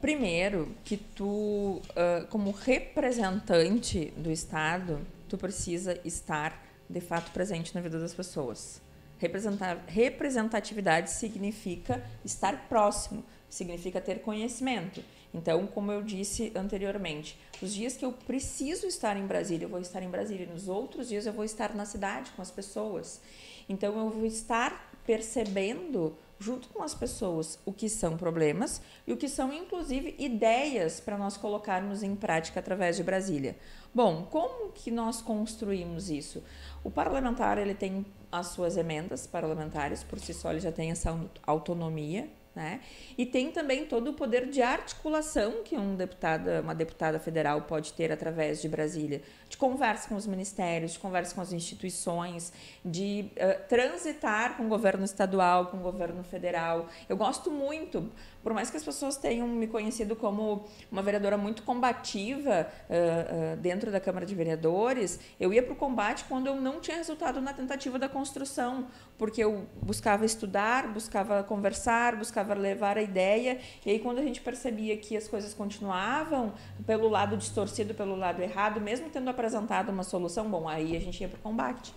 [0.00, 7.80] Primeiro, que tu, uh, como representante do Estado, tu precisa estar de fato presente na
[7.80, 8.82] vida das pessoas.
[9.18, 15.00] Representar, representatividade significa estar próximo, significa ter conhecimento.
[15.32, 19.80] Então, como eu disse anteriormente, os dias que eu preciso estar em Brasília, eu vou
[19.80, 20.46] estar em Brasília.
[20.46, 23.20] Nos outros dias, eu vou estar na cidade com as pessoas.
[23.68, 29.16] Então, eu vou estar percebendo junto com as pessoas, o que são problemas e o
[29.16, 33.56] que são, inclusive, ideias para nós colocarmos em prática através de Brasília.
[33.94, 36.42] Bom, como que nós construímos isso?
[36.82, 41.16] O parlamentar ele tem as suas emendas parlamentares, por si só ele já tem essa
[41.46, 42.80] autonomia, né?
[43.16, 47.92] E tem também todo o poder de articulação que um deputada, uma deputada federal pode
[47.94, 49.22] ter através de Brasília,
[49.52, 52.50] de conversa com os ministérios, de conversa com as instituições,
[52.82, 56.86] de uh, transitar com o governo estadual, com o governo federal.
[57.06, 58.10] Eu gosto muito,
[58.42, 63.56] por mais que as pessoas tenham me conhecido como uma vereadora muito combativa uh, uh,
[63.58, 67.38] dentro da Câmara de Vereadores, eu ia para o combate quando eu não tinha resultado
[67.38, 68.86] na tentativa da construção,
[69.18, 74.40] porque eu buscava estudar, buscava conversar, buscava levar a ideia, e aí quando a gente
[74.40, 76.54] percebia que as coisas continuavam
[76.86, 81.20] pelo lado distorcido, pelo lado errado, mesmo tendo apresentado uma solução, bom, aí a gente
[81.20, 81.92] ia para o combate.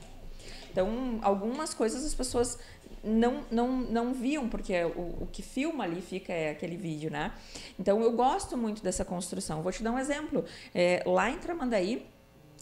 [0.72, 2.58] Então, algumas coisas as pessoas
[3.04, 7.32] não, não, não viam, porque o, o que filma ali fica é aquele vídeo, né?
[7.80, 9.62] Então eu gosto muito dessa construção.
[9.62, 10.44] Vou te dar um exemplo.
[10.74, 12.06] É, lá em Tramandaí,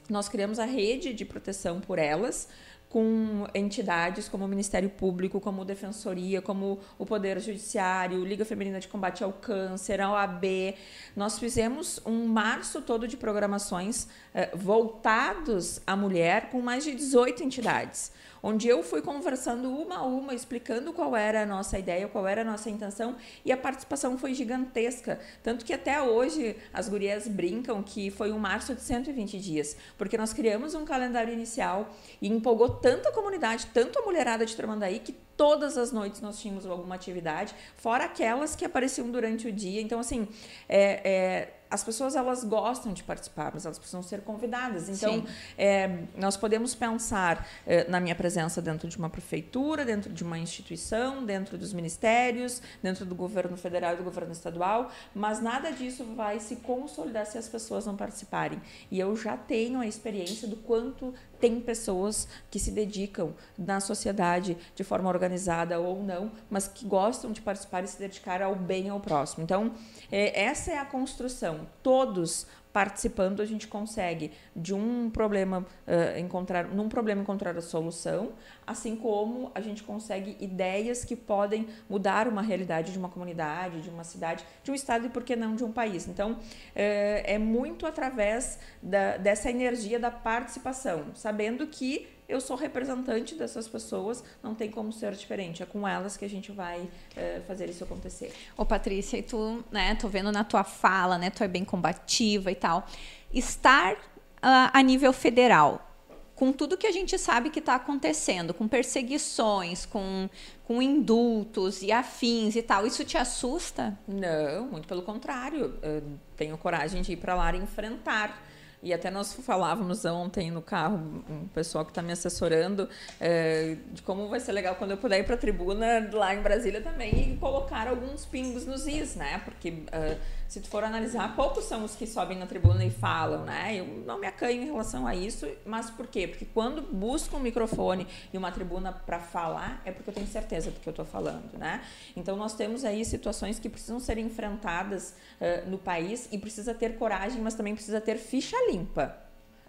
[0.10, 2.50] nós criamos a rede de proteção por elas,
[2.94, 8.88] com entidades como o Ministério Público, como Defensoria, como o Poder Judiciário, Liga Feminina de
[8.88, 10.76] Combate ao Câncer, a OAB.
[11.16, 17.42] Nós fizemos um março todo de programações eh, voltados à mulher com mais de 18
[17.42, 18.12] entidades
[18.44, 22.42] onde eu fui conversando uma a uma, explicando qual era a nossa ideia, qual era
[22.42, 23.16] a nossa intenção,
[23.46, 25.20] e a participação foi gigantesca.
[25.42, 30.18] Tanto que até hoje as gurias brincam que foi um março de 120 dias, porque
[30.18, 31.90] nós criamos um calendário inicial
[32.22, 36.40] e empolgou tanto a comunidade, tanto a mulherada de Tramandaí, que todas as noites nós
[36.40, 39.82] tínhamos alguma atividade, fora aquelas que apareciam durante o dia.
[39.82, 40.28] Então, assim,
[40.68, 44.90] é, é as pessoas elas gostam de participar, mas elas precisam ser convidadas.
[44.90, 45.26] Então,
[45.58, 50.38] é, nós podemos pensar é, na minha presença dentro de uma prefeitura, dentro de uma
[50.38, 56.04] instituição, dentro dos ministérios, dentro do governo federal e do governo estadual, mas nada disso
[56.16, 58.62] vai se consolidar se as pessoas não participarem.
[58.92, 61.12] E eu já tenho a experiência do quanto
[61.44, 67.34] tem pessoas que se dedicam na sociedade de forma organizada ou não, mas que gostam
[67.34, 69.44] de participar e se dedicar ao bem ao próximo.
[69.44, 69.74] Então,
[70.10, 71.68] é, essa é a construção.
[71.84, 78.34] Todos participando a gente consegue de um problema uh, encontrar num problema encontrar a solução
[78.66, 83.90] assim como a gente consegue ideias que podem mudar uma realidade de uma comunidade de
[83.90, 86.08] uma cidade de um estado e por que não de um país.
[86.08, 86.40] Então uh,
[86.76, 94.24] é muito através da, dessa energia da participação sabendo que eu sou representante dessas pessoas,
[94.42, 95.62] não tem como ser diferente.
[95.62, 98.34] É com elas que a gente vai é, fazer isso acontecer.
[98.58, 102.52] Ô, Patrícia, e tu, né, tô vendo na tua fala, né, tu é bem combativa
[102.52, 102.88] e tal.
[103.32, 105.88] Estar uh, a nível federal,
[106.36, 110.28] com tudo que a gente sabe que está acontecendo, com perseguições, com,
[110.66, 113.98] com indultos e afins e tal, isso te assusta?
[114.08, 115.78] Não, muito pelo contrário.
[115.84, 116.04] Eu
[116.36, 118.42] tenho coragem de ir para lá e enfrentar
[118.84, 124.02] e até nós falávamos ontem no carro, um pessoal que está me assessorando, é, de
[124.02, 127.34] como vai ser legal quando eu puder ir para a tribuna lá em Brasília também
[127.34, 129.42] e colocar alguns pingos nos is, né?
[129.46, 130.20] Porque uh,
[130.50, 133.74] se tu for analisar, poucos são os que sobem na tribuna e falam, né?
[133.76, 136.28] Eu não me acanho em relação a isso, mas por quê?
[136.28, 140.72] Porque quando busco um microfone e uma tribuna para falar, é porque eu tenho certeza
[140.72, 141.82] do que eu estou falando, né?
[142.18, 146.98] Então nós temos aí situações que precisam ser enfrentadas uh, no país e precisa ter
[146.98, 148.73] coragem, mas também precisa ter ficha limpa.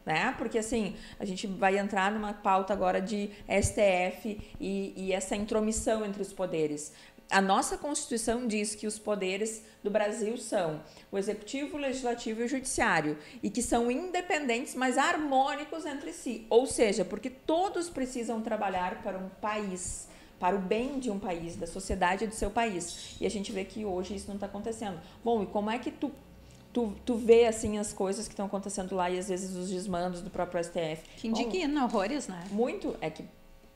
[0.04, 0.34] Né?
[0.36, 6.04] Porque assim, a gente vai entrar numa pauta agora de STF e, e essa intromissão
[6.04, 6.92] entre os poderes
[7.30, 10.80] a nossa Constituição diz que os poderes do Brasil são
[11.10, 16.46] o executivo, o legislativo e o judiciário, e que são independentes, mas harmônicos entre si.
[16.50, 21.56] Ou seja, porque todos precisam trabalhar para um país, para o bem de um país,
[21.56, 23.16] da sociedade e do seu país.
[23.20, 25.00] E a gente vê que hoje isso não está acontecendo.
[25.24, 26.12] Bom, e como é que tu
[26.74, 30.20] Tu, tu vê assim as coisas que estão acontecendo lá e às vezes os desmandos
[30.20, 31.02] do próprio STF.
[31.16, 32.44] Que indigna, horrores, né?
[32.50, 32.96] Muito.
[33.00, 33.24] É que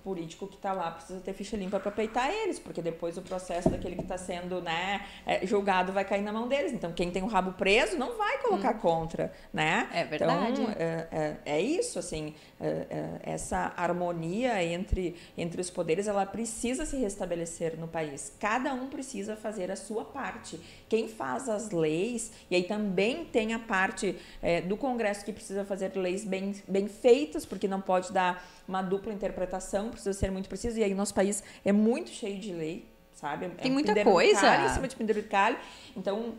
[0.08, 3.68] político que está lá precisa ter ficha limpa para peitar eles, porque depois o processo
[3.68, 6.72] daquele que está sendo né, é, julgado vai cair na mão deles.
[6.72, 8.78] Então, quem tem o rabo preso não vai colocar hum.
[8.78, 9.86] contra, né?
[9.92, 10.62] É verdade.
[10.62, 16.24] Então, é, é, é isso, assim, é, é, essa harmonia entre, entre os poderes, ela
[16.24, 18.32] precisa se restabelecer no país.
[18.40, 20.58] Cada um precisa fazer a sua parte.
[20.88, 25.66] Quem faz as leis, e aí também tem a parte é, do Congresso que precisa
[25.66, 30.48] fazer leis bem, bem feitas, porque não pode dar uma dupla interpretação, precisa ser muito
[30.48, 30.78] preciso.
[30.78, 33.48] E aí nosso país é muito cheio de lei, sabe?
[33.48, 34.66] Tem é muita coisa.
[34.66, 35.56] Em cima de penduricalho.
[35.96, 36.34] Então,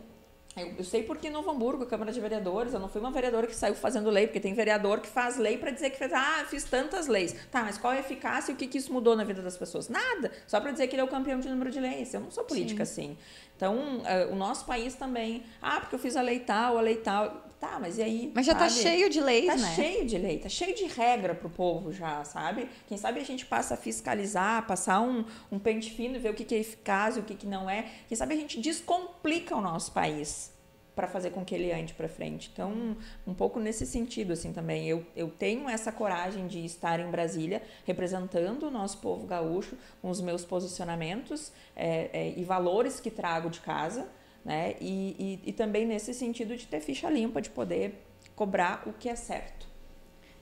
[0.56, 3.46] Eu, eu, sei porque em Novo Hamburgo, Câmara de Vereadores, eu não fui uma vereadora
[3.46, 6.44] que saiu fazendo lei, porque tem vereador que faz lei para dizer que fez, ah,
[6.48, 7.36] fiz tantas leis.
[7.52, 9.56] Tá, mas qual é a eficácia e o que, que isso mudou na vida das
[9.56, 9.88] pessoas?
[9.88, 10.32] Nada.
[10.48, 12.12] Só para dizer que ele é o campeão de número de leis.
[12.12, 12.92] Eu não sou política Sim.
[13.02, 13.18] assim.
[13.56, 16.96] Então, uh, o nosso país também, ah, porque eu fiz a lei tal, a lei
[16.96, 17.49] tal.
[17.60, 18.32] Tá, mas e aí?
[18.34, 18.82] Mas já tá sabe?
[18.82, 19.62] tá cheio de leis, tá né?
[19.62, 22.66] Tá cheio de lei, tá cheio de regra pro povo já, sabe?
[22.88, 26.34] Quem sabe a gente passa a fiscalizar, passar um, um pente fino e ver o
[26.34, 27.84] que, que é eficaz e o que, que não é.
[28.08, 30.58] Quem sabe a gente descomplica o nosso país
[30.96, 32.50] para fazer com que ele ande para frente.
[32.52, 32.96] Então,
[33.26, 34.88] um pouco nesse sentido, assim, também.
[34.88, 40.10] Eu, eu tenho essa coragem de estar em Brasília, representando o nosso povo gaúcho, com
[40.10, 44.08] os meus posicionamentos é, é, e valores que trago de casa,
[44.44, 44.74] né?
[44.80, 49.08] E, e, e também nesse sentido de ter ficha limpa, de poder cobrar o que
[49.08, 49.68] é certo.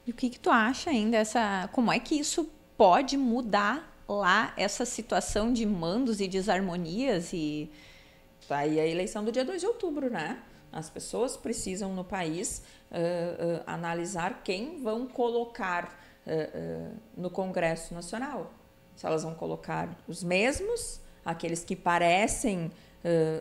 [0.06, 4.54] E o que, que tu acha ainda, essa, como é que isso pode mudar lá
[4.56, 7.70] essa situação de mandos e desarmonias e
[8.48, 10.42] aí a eleição do dia 2 de outubro, né?
[10.72, 18.52] As pessoas precisam no país uh, uh, analisar quem vão colocar uh, no Congresso Nacional.
[18.94, 22.70] Se elas vão colocar os mesmos, aqueles que parecem,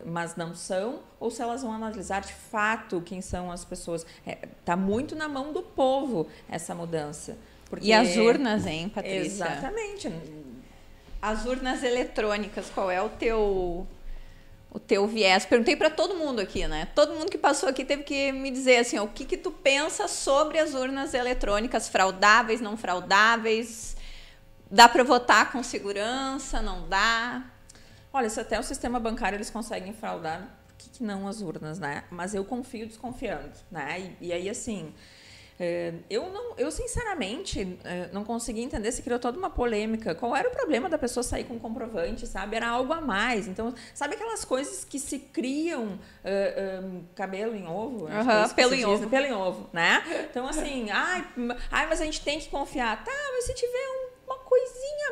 [0.05, 4.05] mas não são, ou se elas vão analisar de fato quem são as pessoas.
[4.25, 7.37] Está é, tá muito na mão do povo essa mudança.
[7.69, 7.87] Porque...
[7.87, 9.45] E as urnas, hein, Patrícia?
[9.45, 10.11] Exatamente.
[11.21, 13.87] As urnas eletrônicas, qual é o teu
[14.69, 15.45] o teu viés.
[15.45, 16.87] Perguntei para todo mundo aqui, né?
[16.93, 19.49] Todo mundo que passou aqui teve que me dizer assim, ó, o que que tu
[19.49, 23.97] pensa sobre as urnas eletrônicas fraudáveis, não fraudáveis?
[24.69, 26.61] Dá para votar com segurança?
[26.61, 27.43] Não dá?
[28.17, 31.77] Olha, se até o sistema bancário eles conseguem fraudar, por que, que não as urnas,
[31.77, 32.03] né?
[32.09, 34.15] Mas eu confio desconfiando, né?
[34.19, 34.91] E, e aí assim,
[35.59, 40.13] é, eu, não, eu, sinceramente, é, não consegui entender se criou toda uma polêmica.
[40.13, 42.55] Qual era o problema da pessoa sair com comprovante, sabe?
[42.55, 43.47] Era algo a mais.
[43.47, 48.05] Então, sabe aquelas coisas que se criam uh, uh, cabelo em ovo?
[48.05, 49.09] Uhum, pelo em ovo.
[49.09, 50.03] Pelo em ovo, né?
[50.29, 51.27] Então, assim, ai,
[51.71, 53.03] ai, mas a gente tem que confiar.
[53.03, 53.96] Tá, mas se tiver um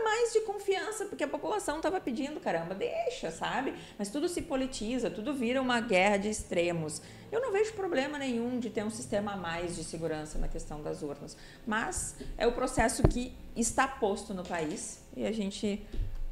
[0.06, 3.74] mais de confiança, porque a população estava pedindo, caramba, deixa, sabe?
[3.98, 7.02] Mas tudo se politiza, tudo vira uma guerra de extremos.
[7.32, 10.84] Eu não vejo problema nenhum de ter um sistema a mais de segurança na questão
[10.84, 11.36] das urnas,
[11.66, 15.84] mas é o processo que está posto no país e a gente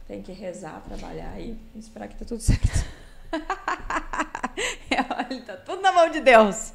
[0.08, 2.86] tem que rezar, trabalhar e esperar que tá tudo certo.
[5.18, 6.74] Olha, tá tudo na mão de Deus.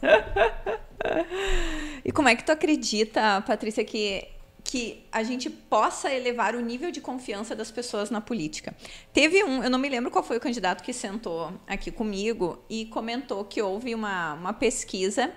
[2.04, 4.26] e como é que tu acredita, Patrícia, que
[4.64, 8.74] que a gente possa elevar o nível de confiança das pessoas na política.
[9.12, 12.84] Teve um, eu não me lembro qual foi o candidato que sentou aqui comigo e
[12.86, 15.32] comentou que houve uma, uma pesquisa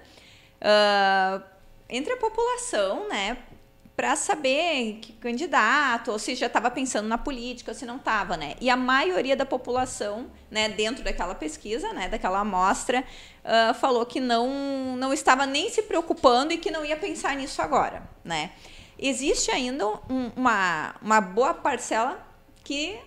[0.62, 1.44] uh,
[1.90, 3.38] entre a população, né,
[3.96, 8.36] para saber que candidato, ou se já estava pensando na política, ou se não estava,
[8.36, 8.56] né?
[8.60, 13.04] E a maioria da população, né, dentro daquela pesquisa, né, daquela amostra,
[13.44, 17.62] uh, falou que não, não estava nem se preocupando e que não ia pensar nisso
[17.62, 18.52] agora, né?
[19.02, 22.26] Existe ainda um, uma, uma boa parcela
[22.64, 23.00] que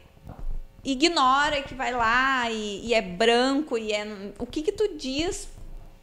[0.85, 5.49] ignora, que vai lá e, e é branco e é o que que tu diz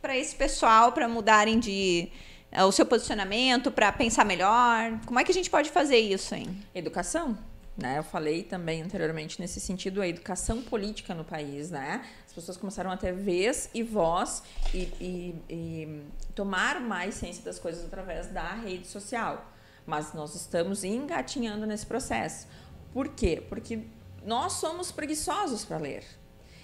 [0.02, 2.10] para esse pessoal para mudarem de
[2.52, 5.00] uh, o seu posicionamento, para pensar melhor?
[5.06, 6.60] Como é que a gente pode fazer isso, hein?
[6.74, 7.38] Educação.
[7.78, 8.00] Né?
[8.00, 12.06] Eu falei também anteriormente nesse sentido a educação política no país, né?
[12.26, 16.02] As pessoas começaram a ter vez e voz e, e, e
[16.36, 19.51] tomar mais ciência das coisas através da rede social
[19.86, 22.48] mas nós estamos engatinhando nesse processo.
[22.94, 23.44] Por quê?
[23.48, 23.80] Porque
[24.24, 26.04] nós somos preguiçosos para ler.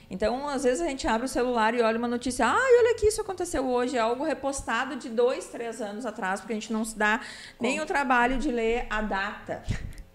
[0.09, 3.07] Então, às vezes a gente abre o celular e olha uma notícia, ah, olha aqui,
[3.07, 6.85] isso aconteceu hoje, é algo repostado de dois, três anos atrás, porque a gente não
[6.85, 7.19] se dá
[7.59, 9.63] nem o trabalho de ler a data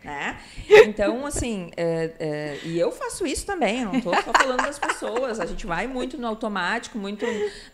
[0.05, 0.39] né?
[0.93, 4.79] Então, assim, é, é, e eu faço isso também, eu não estou só falando das
[4.79, 7.25] pessoas, a gente vai muito no automático, muito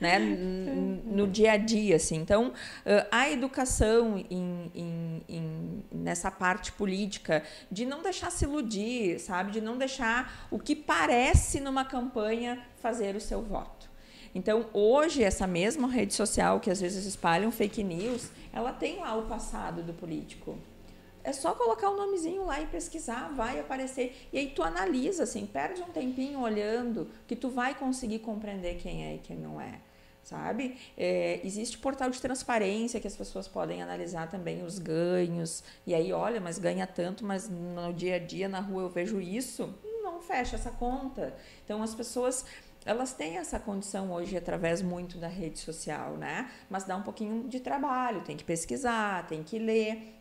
[0.01, 2.17] né, no dia a dia, assim.
[2.17, 2.53] Então,
[3.11, 9.51] a educação em, em, em, nessa parte política, de não deixar se iludir, sabe?
[9.51, 13.89] De não deixar o que parece numa campanha fazer o seu voto.
[14.35, 19.17] Então, hoje, essa mesma rede social que às vezes espalham fake news, ela tem lá
[19.17, 20.59] o passado do político.
[21.25, 24.29] É só colocar o nomezinho lá e pesquisar, vai aparecer.
[24.33, 29.07] E aí tu analisa, assim, perde um tempinho olhando, que tu vai conseguir compreender quem
[29.07, 29.81] é e quem não é
[30.29, 30.77] sabe?
[30.95, 35.65] É, existe portal de transparência que as pessoas podem analisar também os ganhos.
[35.87, 39.21] E aí, olha, mas ganha tanto, mas no dia a dia, na rua, eu vejo
[39.23, 39.75] isso.
[40.03, 41.35] Não fecha essa conta.
[41.65, 42.45] Então, as pessoas
[42.85, 46.51] elas têm essa condição hoje através muito da rede social, né?
[46.71, 50.18] Mas dá um pouquinho de trabalho, tem que pesquisar, tem que ler.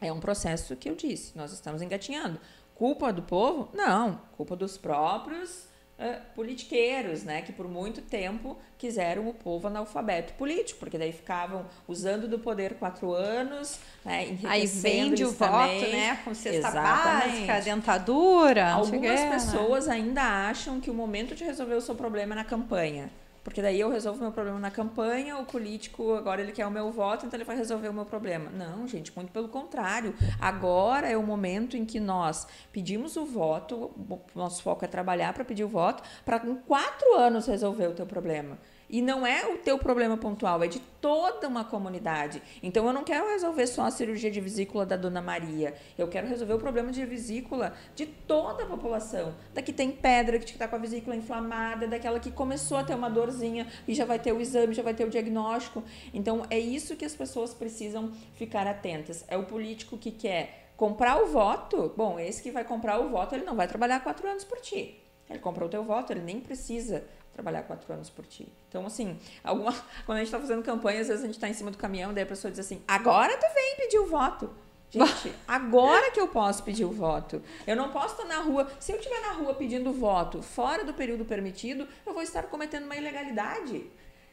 [0.00, 2.40] É um processo que eu disse, nós estamos engatinhando.
[2.74, 3.68] Culpa do povo?
[3.74, 5.68] Não, culpa dos próprios
[5.98, 11.66] uh, politiqueiros, né, que por muito tempo quiseram o povo analfabeto político, porque daí ficavam
[11.88, 15.80] usando do poder quatro anos, né, aí vende o também.
[15.80, 17.46] voto, né, com cesta Exatamente.
[17.46, 18.70] básica, dentadura.
[18.70, 23.10] Algumas pessoas ainda acham que o momento de resolver o seu problema é na campanha.
[23.42, 26.90] Porque daí eu resolvo meu problema na campanha, o político agora ele quer o meu
[26.90, 28.50] voto, então ele vai resolver o meu problema.
[28.50, 30.14] Não, gente, muito pelo contrário.
[30.40, 35.32] Agora é o momento em que nós pedimos o voto, o nosso foco é trabalhar
[35.32, 38.58] para pedir o voto, para em quatro anos resolver o teu problema.
[38.90, 42.42] E não é o teu problema pontual, é de toda uma comunidade.
[42.62, 45.74] Então eu não quero resolver só a cirurgia de vesícula da dona Maria.
[45.96, 49.34] Eu quero resolver o problema de vesícula de toda a população.
[49.52, 52.94] Da que tem pedra, que está com a vesícula inflamada, daquela que começou a ter
[52.94, 55.82] uma dorzinha e já vai ter o exame, já vai ter o diagnóstico.
[56.14, 59.24] Então é isso que as pessoas precisam ficar atentas.
[59.28, 61.92] É o político que quer comprar o voto.
[61.94, 64.98] Bom, esse que vai comprar o voto, ele não vai trabalhar quatro anos por ti.
[65.28, 67.04] Ele comprou o teu voto, ele nem precisa
[67.38, 68.52] trabalhar quatro anos por ti.
[68.68, 69.72] Então, assim, alguma,
[70.04, 72.12] quando a gente está fazendo campanha, às vezes a gente está em cima do caminhão,
[72.12, 74.50] daí a pessoa diz assim: agora tu vem pedir o voto.
[74.90, 77.40] Gente, agora que eu posso pedir o voto.
[77.66, 78.68] Eu não posso estar na rua.
[78.80, 82.84] Se eu estiver na rua pedindo voto fora do período permitido, eu vou estar cometendo
[82.84, 83.88] uma ilegalidade.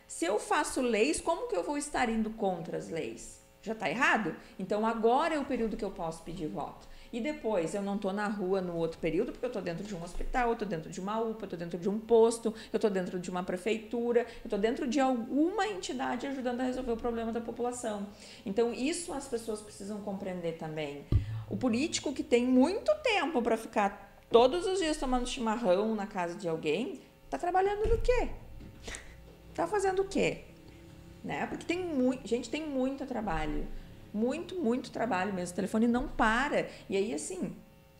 [0.08, 3.43] Se eu faço leis, como que eu vou estar indo contra as leis?
[3.62, 4.36] Já está errado?
[4.58, 6.88] Então agora é o período que eu posso pedir voto.
[7.12, 9.95] E depois eu não estou na rua no outro período, porque eu estou dentro de
[9.95, 12.78] um hospital, eu estou dentro de uma UPA, eu estou dentro de um posto, eu
[12.78, 16.97] estou dentro de uma prefeitura, eu estou dentro de alguma entidade ajudando a resolver o
[16.97, 18.08] problema da população.
[18.45, 21.06] Então, isso as pessoas precisam compreender também.
[21.49, 26.36] O político que tem muito tempo para ficar todos os dias tomando chimarrão na casa
[26.36, 28.30] de alguém, está trabalhando no quê?
[29.49, 30.41] Está fazendo o quê?
[31.24, 31.45] Né?
[31.47, 33.66] Porque tem muito, gente, tem muito trabalho
[34.16, 35.51] muito, muito trabalho mesmo.
[35.51, 36.70] O telefone não para.
[36.89, 37.53] E aí, assim,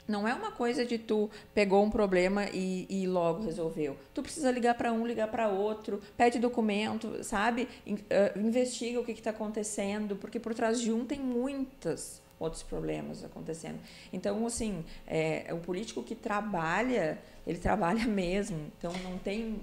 [0.08, 3.98] não é uma coisa de tu pegou um problema e, e logo resolveu.
[4.14, 7.68] Tu precisa ligar para um, ligar para outro, pede documento, sabe?
[7.86, 13.24] Uh, investiga o que está acontecendo, porque por trás de um tem muitas outros problemas
[13.24, 13.80] acontecendo.
[14.12, 18.72] Então, assim, é, o político que trabalha, ele trabalha mesmo.
[18.78, 19.60] Então, não tem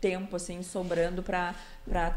[0.00, 1.54] tempo assim sobrando para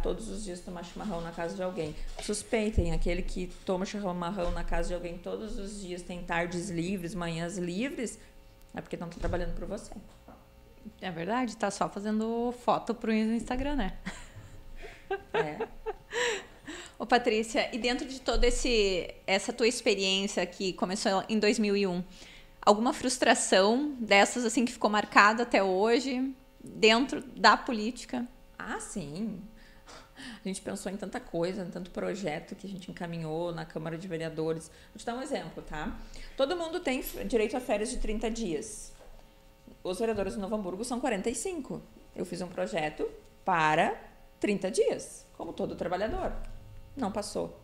[0.03, 1.95] todos os dias tomar chimarrão na casa de alguém.
[2.21, 7.15] Suspeitem, aquele que toma chimarrão na casa de alguém todos os dias, tem tardes livres,
[7.15, 8.19] manhãs livres,
[8.73, 9.91] é porque não está trabalhando para você.
[10.99, 13.97] É verdade, tá só fazendo foto pro Instagram, né?
[15.33, 15.67] É.
[16.97, 22.03] Ô, Patrícia, e dentro de toda essa tua experiência que começou em 2001,
[22.61, 26.33] alguma frustração dessas assim que ficou marcada até hoje?
[26.63, 28.27] Dentro da política?
[28.57, 29.41] Ah, sim.
[30.43, 33.97] A gente pensou em tanta coisa, em tanto projeto que a gente encaminhou na Câmara
[33.97, 34.69] de Vereadores.
[34.93, 35.97] Vou te dar um exemplo, tá?
[36.37, 38.93] Todo mundo tem direito a férias de 30 dias.
[39.83, 41.81] Os vereadores de Novo Hamburgo são 45.
[42.15, 43.09] Eu fiz um projeto
[43.43, 43.99] para
[44.39, 46.33] 30 dias, como todo trabalhador.
[46.95, 47.59] Não passou.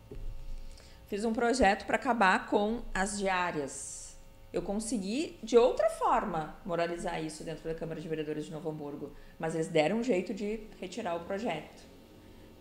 [1.07, 4.06] Fiz um projeto para acabar com as diárias
[4.51, 9.11] eu consegui, de outra forma, moralizar isso dentro da Câmara de Vereadores de Novo Hamburgo.
[9.37, 11.85] Mas eles deram um jeito de retirar o projeto.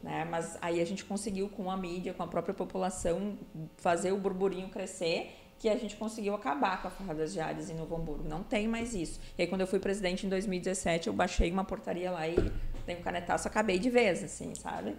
[0.03, 0.25] Né?
[0.25, 3.39] Mas aí a gente conseguiu, com a mídia, com a própria população,
[3.77, 7.75] fazer o burburinho crescer que a gente conseguiu acabar com a farra das diárias em
[7.75, 8.29] Novo Hamburgo.
[8.29, 9.19] Não tem mais isso.
[9.39, 12.37] E aí, quando eu fui presidente em 2017, eu baixei uma portaria lá e
[12.85, 14.95] dei um canetaço, acabei de vez, assim, sabe?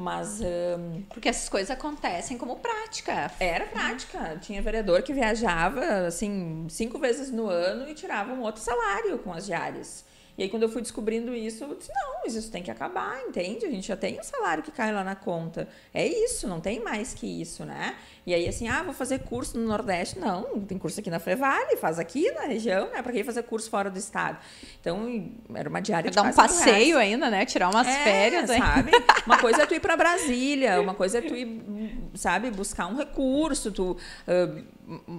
[0.00, 0.40] Mas.
[0.40, 3.30] Um, Porque essas coisas acontecem como prática.
[3.38, 4.38] Era prática.
[4.40, 9.32] Tinha vereador que viajava, assim, cinco vezes no ano e tirava um outro salário com
[9.32, 10.04] as diárias.
[10.40, 13.20] E aí, quando eu fui descobrindo isso, eu disse: não, mas isso tem que acabar,
[13.28, 13.66] entende?
[13.66, 15.68] A gente já tem o salário que cai lá na conta.
[15.92, 17.94] É isso, não tem mais que isso, né?
[18.26, 20.18] E aí, assim, ah, vou fazer curso no Nordeste.
[20.18, 23.02] Não, tem curso aqui na Fevale, faz aqui na região, né?
[23.02, 24.38] Para quem fazer curso fora do estado.
[24.80, 27.44] Então, era uma diária de Dar um passeio ainda, né?
[27.44, 28.92] Tirar umas é, férias, sabe?
[29.26, 31.62] Uma coisa é tu ir para Brasília, uma coisa é tu ir,
[32.14, 34.64] sabe, buscar um recurso, tu, uh,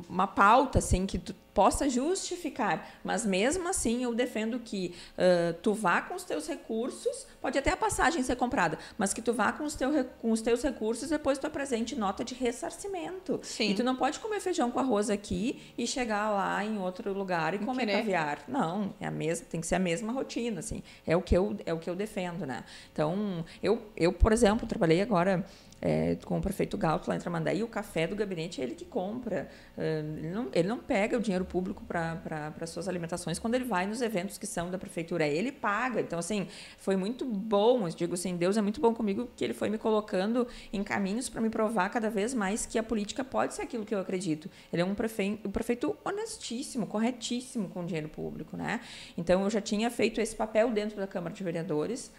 [0.10, 2.90] uma pauta, assim, que tu possa justificar.
[3.04, 7.72] Mas mesmo assim, eu defendo que uh, tu vá com os teus recursos, pode até
[7.72, 11.08] a passagem ser comprada, mas que tu vá com os, teu, com os teus recursos
[11.08, 13.40] e depois tu apresente nota de ressarcimento.
[13.44, 13.72] Sim.
[13.72, 17.54] E tu não pode comer feijão com arroz aqui e chegar lá em outro lugar
[17.54, 17.98] e comer Querer.
[17.98, 18.40] caviar.
[18.48, 20.82] Não, é a mesma, tem que ser a mesma rotina, assim.
[21.06, 22.64] É o que eu, é o que eu defendo, né?
[22.92, 25.46] Então, eu, eu por exemplo, trabalhei agora
[25.82, 28.86] é, com o prefeito Galto lá em Tramandaí, o café do gabinete é ele que
[28.86, 29.50] compra.
[29.78, 34.02] ele, não, ele não pega o dinheiro público para suas alimentações quando ele vai nos
[34.02, 35.26] eventos que são da prefeitura.
[35.26, 36.00] Ele paga.
[36.00, 37.88] Então, assim, foi muito bom.
[37.88, 41.30] Eu digo assim, Deus é muito bom comigo que ele foi me colocando em caminhos
[41.30, 44.50] para me provar cada vez mais que a política pode ser aquilo que eu acredito.
[44.72, 48.82] Ele é um prefeito, um prefeito honestíssimo, corretíssimo com o dinheiro público, né?
[49.18, 52.12] Então, eu já tinha feito esse papel dentro da Câmara de Vereadores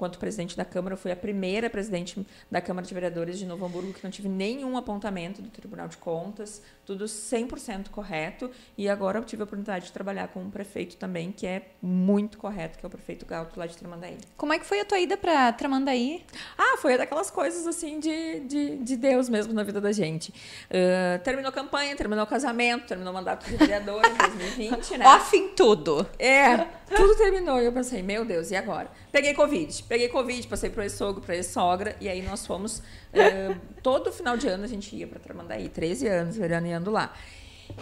[0.00, 3.66] quanto presidente da Câmara, eu fui a primeira presidente da Câmara de Vereadores de Novo
[3.66, 8.50] Hamburgo que não tive nenhum apontamento do Tribunal de Contas, tudo 100% correto.
[8.78, 12.38] E agora eu tive a oportunidade de trabalhar com um prefeito também, que é muito
[12.38, 14.16] correto, que é o prefeito Galto, lá de Tramandaí.
[14.38, 16.24] Como é que foi a tua ida para Tramandaí?
[16.56, 20.30] Ah, foi daquelas coisas assim de, de, de Deus mesmo na vida da gente.
[20.30, 25.04] Uh, terminou a campanha, terminou o casamento, terminou o mandato de vereador em 2020, né?
[25.14, 26.08] Off em tudo.
[26.18, 26.56] É,
[26.96, 27.60] tudo terminou.
[27.60, 28.90] E eu pensei, meu Deus, e agora?
[29.12, 29.84] Peguei Covid.
[29.90, 32.78] Peguei Covid, passei pro ex-sogro, pra ex-sogra, e aí nós fomos.
[32.78, 37.12] Uh, todo final de ano a gente ia pra Tramandaí, 13 anos, veraneando lá.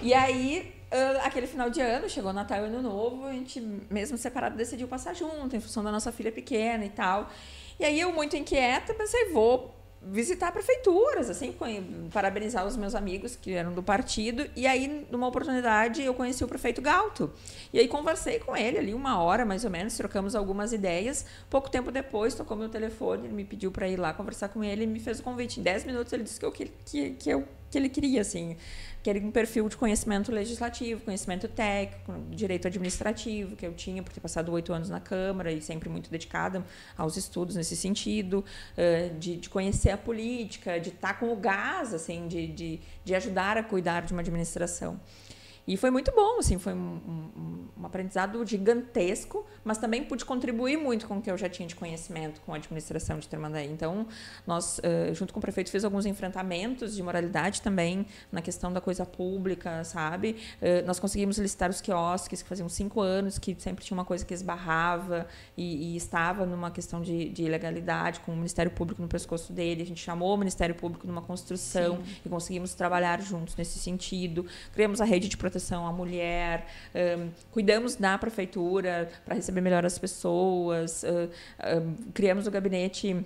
[0.00, 4.16] E aí, uh, aquele final de ano, chegou Natal e Ano Novo, a gente, mesmo
[4.16, 7.30] separado, decidiu passar junto, em função da nossa filha pequena e tal.
[7.78, 11.54] E aí eu, muito inquieta, pensei, vou visitar prefeituras, assim,
[12.12, 14.48] parabenizar os meus amigos que eram do partido.
[14.54, 17.30] E aí, numa oportunidade, eu conheci o prefeito Galto.
[17.72, 21.26] E aí conversei com ele ali uma hora, mais ou menos, trocamos algumas ideias.
[21.50, 24.84] Pouco tempo depois, tocou meu telefone, ele me pediu para ir lá conversar com ele
[24.84, 25.60] e me fez o convite.
[25.60, 28.56] Em 10 minutos, ele disse que eu, que, que, eu que ele queria, assim
[29.00, 34.20] aquele um perfil de conhecimento legislativo, conhecimento técnico, direito administrativo, que eu tinha por ter
[34.20, 36.64] passado oito anos na Câmara e sempre muito dedicada
[36.96, 38.44] aos estudos nesse sentido,
[39.18, 43.56] de, de conhecer a política, de estar com o gás, assim, de, de, de ajudar
[43.56, 45.00] a cuidar de uma administração.
[45.68, 50.78] E foi muito bom, assim, foi um, um, um, aprendizado gigantesco, mas também pude contribuir
[50.78, 53.70] muito com o que eu já tinha de conhecimento com a administração de Termandaí.
[53.70, 54.06] Então,
[54.46, 58.80] nós, uh, junto com o prefeito, fez alguns enfrentamentos de moralidade também na questão da
[58.80, 60.36] coisa pública, sabe?
[60.54, 64.24] Uh, nós conseguimos listar os quiosques, que faziam cinco anos, que sempre tinha uma coisa
[64.24, 69.08] que esbarrava e, e estava numa questão de, de, ilegalidade, com o Ministério Público no
[69.08, 69.82] pescoço dele.
[69.82, 72.16] A gente chamou o Ministério Público numa construção Sim.
[72.24, 74.46] e conseguimos trabalhar juntos nesse sentido.
[74.72, 79.84] Criamos a rede de proteção proteção à mulher, um, cuidamos da prefeitura para receber melhor
[79.84, 81.28] as pessoas, uh,
[81.78, 83.24] uh, criamos o gabinete.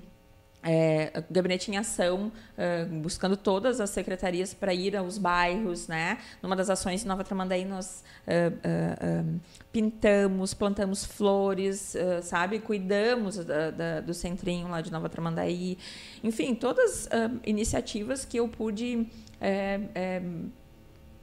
[0.64, 6.18] É, gabinete em ação, uh, buscando todas as secretarias para ir aos bairros, né?
[6.40, 9.40] Numa das ações em Nova Tramandaí nós um,
[9.72, 12.60] pintamos, plantamos flores, sabe?
[12.60, 15.76] Cuidamos da, da, do centrinho lá de Nova Tramandaí.
[16.22, 17.08] Enfim, todas
[17.44, 19.08] iniciativas que eu pude
[19.42, 20.22] é, é,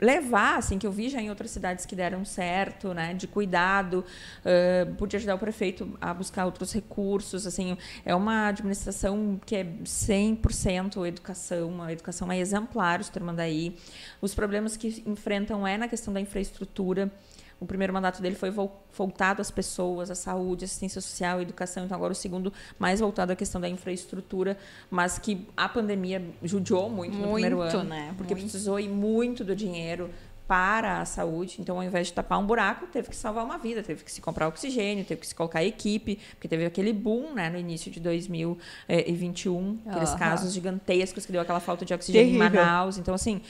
[0.01, 4.05] levar, assim, que eu vi já em outras cidades que deram certo, né, de cuidado,
[4.45, 9.63] uh, pude ajudar o prefeito a buscar outros recursos, assim, é uma administração que é
[9.63, 13.75] 100% educação, a educação é exemplar, o Termandaí.
[14.21, 17.11] Os problemas que enfrentam é na questão da infraestrutura,
[17.59, 18.51] o primeiro mandato dele foi
[18.93, 21.85] voltado às pessoas, à saúde, assistência social, educação.
[21.85, 24.57] Então, agora o segundo, mais voltado à questão da infraestrutura,
[24.89, 27.83] mas que a pandemia judiou muito, muito no primeiro ano.
[27.83, 28.13] Né?
[28.17, 28.49] Porque muito.
[28.49, 30.09] precisou ir muito do dinheiro
[30.49, 31.57] para a saúde.
[31.59, 34.19] Então, ao invés de tapar um buraco, teve que salvar uma vida, teve que se
[34.19, 37.99] comprar oxigênio, teve que se colocar equipe, porque teve aquele boom né, no início de
[37.99, 42.47] 2021, aqueles casos gigantescos que deu aquela falta de oxigênio Terrível.
[42.47, 42.97] em Manaus.
[42.97, 43.41] Então, assim,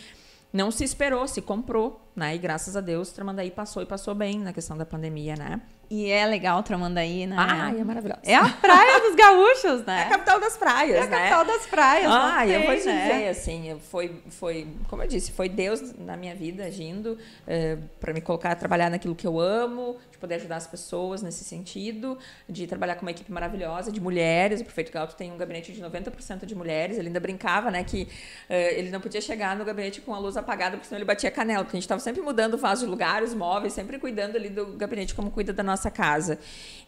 [0.52, 2.36] não se esperou, se comprou, né?
[2.36, 5.62] E graças a Deus, Tramandaí passou e passou bem na questão da pandemia, né?
[5.90, 7.36] E é legal Tramandaí, né?
[7.38, 8.22] Ah, é maravilhoso.
[8.24, 10.02] É a praia dos gaúchos, né?
[10.02, 11.18] É a capital das praias, é a né?
[11.18, 12.12] capital das praias.
[12.12, 13.02] Ah, eu vou te né?
[13.02, 17.18] dizer, assim, foi, foi, como eu disse, foi Deus na minha vida agindo uh,
[17.48, 21.24] eh, para me colocar a trabalhar naquilo que eu amo, de poder ajudar as pessoas
[21.24, 24.62] nesse sentido, de trabalhar com uma equipe maravilhosa de mulheres.
[24.62, 27.00] O prefeito Galto tem um gabinete de 90% de mulheres.
[27.00, 30.38] Ele ainda brincava, né, que uh, ele não podia chegar no gabinete com a luz
[30.38, 32.92] apagada, porque senão ele batia canela, porque a gente estava sempre mudando o vaso de
[32.92, 36.38] lugar, os móveis, sempre cuidando ali do gabinete como cuida da nossa nossa casa.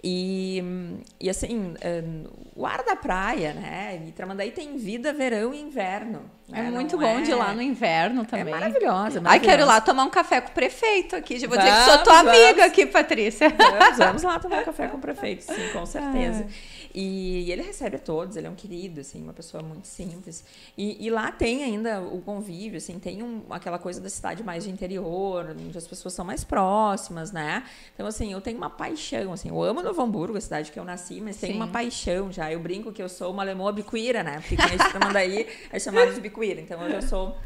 [0.03, 0.63] E,
[1.19, 2.03] e assim, eh,
[2.55, 4.01] o ar da praia, né?
[4.07, 6.23] E Tramandaí tem vida verão e inverno.
[6.51, 6.71] É né?
[6.71, 7.21] muito Não bom é...
[7.21, 8.53] de ir lá no inverno também.
[8.53, 9.29] É maravilhosa, maravilhosa.
[9.29, 11.37] Ai, quero ir lá tomar um café com o prefeito aqui.
[11.39, 13.49] Vou vamos, dizer que sou tua amiga aqui, Patrícia.
[13.49, 16.47] Vamos, vamos, lá tomar um café com o prefeito, sim, com certeza.
[16.49, 16.80] Ah.
[16.93, 20.43] E, e, ele recebe a todos, ele é um querido, assim, uma pessoa muito simples.
[20.77, 24.63] E, e lá tem ainda o convívio, assim, tem um, aquela coisa da cidade mais
[24.63, 27.63] de interior, onde as pessoas são mais próximas, né?
[27.93, 30.83] Então, assim, eu tenho uma paixão, assim, eu amo Novo Hamburgo, a cidade que eu
[30.83, 32.51] nasci, mas tenho uma paixão já.
[32.51, 34.39] Eu brinco que eu sou uma alemã bicuíra, né?
[34.39, 37.37] Porque quem é de Tramandaí é chamado de bicuíra, então eu já sou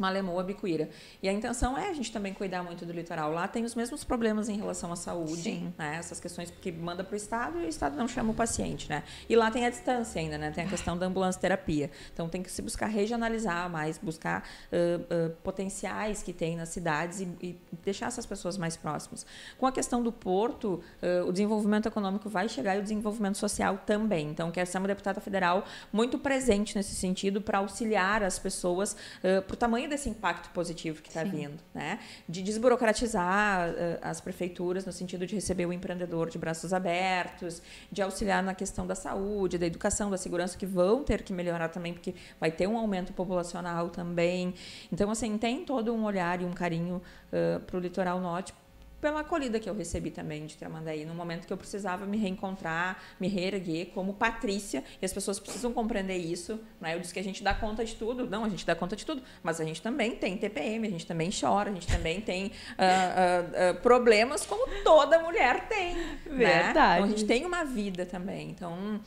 [0.00, 0.88] Malemoa, Bicuíra.
[1.22, 3.30] E a intenção é a gente também cuidar muito do litoral.
[3.32, 5.96] Lá tem os mesmos problemas em relação à saúde, né?
[5.98, 9.04] Essas questões porque manda para o Estado e o Estado não chama o paciente, né?
[9.28, 10.50] E lá tem a distância ainda, né?
[10.50, 11.90] Tem a questão da ambulância terapia.
[12.12, 17.20] Então tem que se buscar regionalizar mais, buscar uh, uh, potenciais que tem nas cidades
[17.20, 19.26] e, e, deixar essas pessoas mais próximas.
[19.58, 23.78] Com a questão do porto, uh, o desenvolvimento econômico vai chegar e o desenvolvimento social
[23.84, 24.28] também.
[24.28, 29.54] Então quer ser uma deputada federal muito presente nesse sentido para auxiliar as pessoas para
[29.54, 31.98] o tamanho desse impacto positivo que está vindo, né?
[32.28, 37.60] De desburocratizar uh, as prefeituras no sentido de receber o empreendedor de braços abertos,
[37.92, 41.68] de auxiliar na questão da saúde, da educação, da segurança, que vão ter que melhorar
[41.68, 44.54] também, porque vai ter um aumento populacional também.
[44.90, 48.54] Então, assim, tem todo um olhar e um carinho uh, para o litoral norte
[49.00, 53.00] pela acolhida que eu recebi também de Tramandaí, no momento que eu precisava me reencontrar,
[53.18, 56.60] me reerguer como Patrícia, e as pessoas precisam compreender isso.
[56.80, 56.94] Né?
[56.94, 59.06] Eu disse que a gente dá conta de tudo, não, a gente dá conta de
[59.06, 62.46] tudo, mas a gente também tem TPM, a gente também chora, a gente também tem
[62.46, 65.94] uh, uh, uh, problemas como toda mulher tem.
[66.26, 66.38] Verdade.
[66.38, 66.70] Né?
[66.70, 68.50] Então, a gente tem uma vida também.
[68.50, 69.00] Então,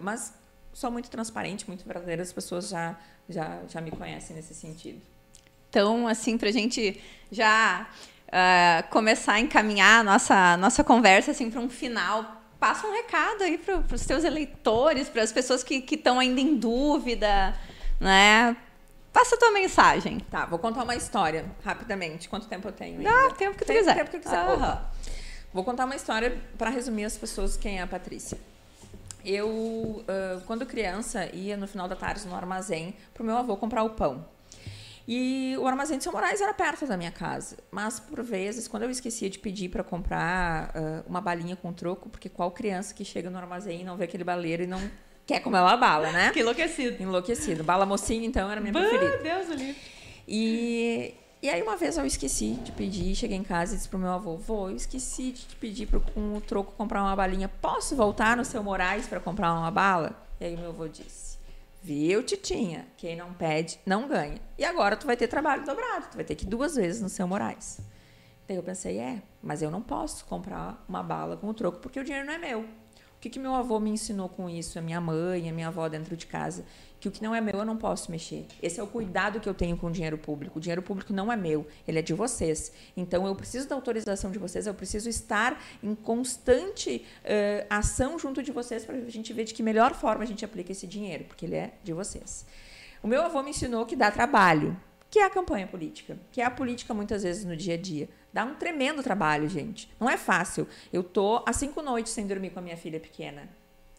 [0.00, 0.34] mas
[0.72, 5.00] sou muito transparente, muito verdadeira, as pessoas já, já, já me conhecem nesse sentido.
[5.68, 7.00] Então, assim, para a gente
[7.30, 7.88] já
[8.30, 13.42] uh, começar a encaminhar a nossa, nossa conversa assim, para um final, passa um recado
[13.42, 17.54] aí para os teus eleitores, para as pessoas que estão ainda em dúvida,
[17.98, 18.56] né?
[19.12, 20.20] Passa a tua mensagem.
[20.30, 22.28] Tá, vou contar uma história rapidamente.
[22.28, 22.98] Quanto tempo eu tenho?
[22.98, 23.10] Ainda?
[23.10, 23.96] Dá tempo que tu quiser.
[23.96, 24.46] tempo que eu quiser.
[24.46, 24.78] Uhum.
[25.52, 28.38] Vou contar uma história para resumir as pessoas quem é a Patrícia.
[29.24, 33.56] Eu, uh, quando criança, ia no final da tarde no armazém para o meu avô
[33.56, 34.24] comprar o pão.
[35.06, 37.56] E o armazém de São Moraes era perto da minha casa.
[37.70, 42.08] Mas, por vezes, quando eu esquecia de pedir para comprar uh, uma balinha com troco,
[42.08, 44.80] porque qual criança que chega no armazém e não vê aquele baleiro e não
[45.26, 46.30] quer comer uma bala, né?
[46.30, 47.02] Que enlouquecido.
[47.02, 47.64] Enlouquecido.
[47.64, 49.18] Bala mocinha, então, era minha bah, preferida.
[49.18, 49.74] Deus do
[50.28, 53.98] E, e aí, uma vez eu esqueci de pedir, cheguei em casa e disse pro
[53.98, 57.48] meu avô: Vô, eu esqueci de te pedir para com o troco comprar uma balinha.
[57.48, 60.14] Posso voltar no seu Moraes para comprar uma bala?
[60.38, 61.29] E aí, meu avô disse:
[61.82, 62.86] Viu, Titinha?
[62.96, 64.40] Quem não pede, não ganha.
[64.58, 67.08] E agora tu vai ter trabalho dobrado, tu vai ter que ir duas vezes no
[67.08, 67.80] seu Moraes.
[68.46, 72.00] Daí eu pensei, é, mas eu não posso comprar uma bala com o troco porque
[72.00, 72.66] o dinheiro não é meu.
[73.20, 75.86] O que, que meu avô me ensinou com isso, a minha mãe, a minha avó
[75.90, 76.64] dentro de casa?
[76.98, 78.46] Que o que não é meu eu não posso mexer.
[78.62, 80.58] Esse é o cuidado que eu tenho com o dinheiro público.
[80.58, 82.72] O dinheiro público não é meu, ele é de vocês.
[82.96, 88.42] Então eu preciso da autorização de vocês, eu preciso estar em constante uh, ação junto
[88.42, 91.24] de vocês para a gente ver de que melhor forma a gente aplica esse dinheiro,
[91.24, 92.46] porque ele é de vocês.
[93.02, 94.74] O meu avô me ensinou que dá trabalho,
[95.10, 98.08] que é a campanha política, que é a política muitas vezes no dia a dia.
[98.32, 99.90] Dá um tremendo trabalho, gente.
[99.98, 100.68] Não é fácil.
[100.92, 103.48] Eu tô há cinco noites sem dormir com a minha filha pequena,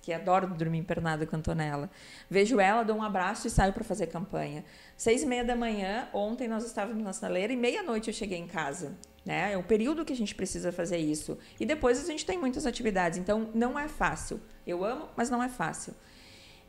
[0.02, 1.90] que adoro dormir internada com a Antonella.
[2.30, 4.64] Vejo ela, dou um abraço e saio para fazer campanha.
[4.96, 8.48] Seis e meia da manhã, ontem nós estávamos na sinaleira e meia-noite eu cheguei em
[8.48, 8.98] casa.
[9.26, 9.52] Né?
[9.52, 11.38] É o período que a gente precisa fazer isso.
[11.60, 14.40] E depois a gente tem muitas atividades, então não é fácil.
[14.66, 15.94] Eu amo, mas não é fácil.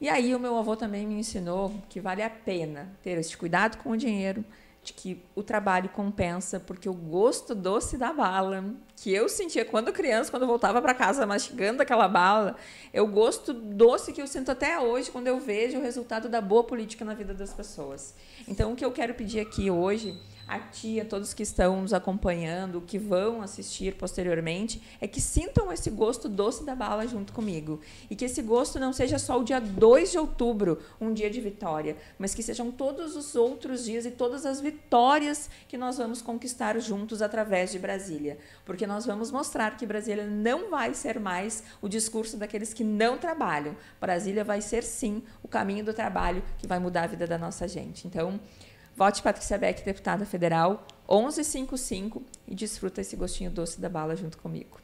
[0.02, 3.78] E aí o meu avô também me ensinou que vale a pena ter esse cuidado
[3.78, 4.44] com o dinheiro,
[4.82, 8.64] de que o trabalho compensa, porque o gosto doce da bala,
[8.96, 12.56] que eu sentia quando criança, quando eu voltava para casa mastigando aquela bala,
[12.92, 16.40] é o gosto doce que eu sinto até hoje quando eu vejo o resultado da
[16.40, 18.12] boa política na vida das pessoas.
[18.48, 20.18] Então, o que eu quero pedir aqui hoje
[20.52, 25.72] a ti, a todos que estão nos acompanhando, que vão assistir posteriormente, é que sintam
[25.72, 27.80] esse gosto doce da bala junto comigo.
[28.10, 31.40] E que esse gosto não seja só o dia 2 de outubro, um dia de
[31.40, 36.20] vitória, mas que sejam todos os outros dias e todas as vitórias que nós vamos
[36.20, 38.36] conquistar juntos através de Brasília.
[38.66, 43.16] Porque nós vamos mostrar que Brasília não vai ser mais o discurso daqueles que não
[43.16, 43.74] trabalham.
[43.98, 47.66] Brasília vai ser, sim, o caminho do trabalho que vai mudar a vida da nossa
[47.66, 48.06] gente.
[48.06, 48.38] Então,
[48.96, 54.82] Vote Patrícia Beck, deputada federal, 1155 e desfruta esse gostinho doce da bala junto comigo.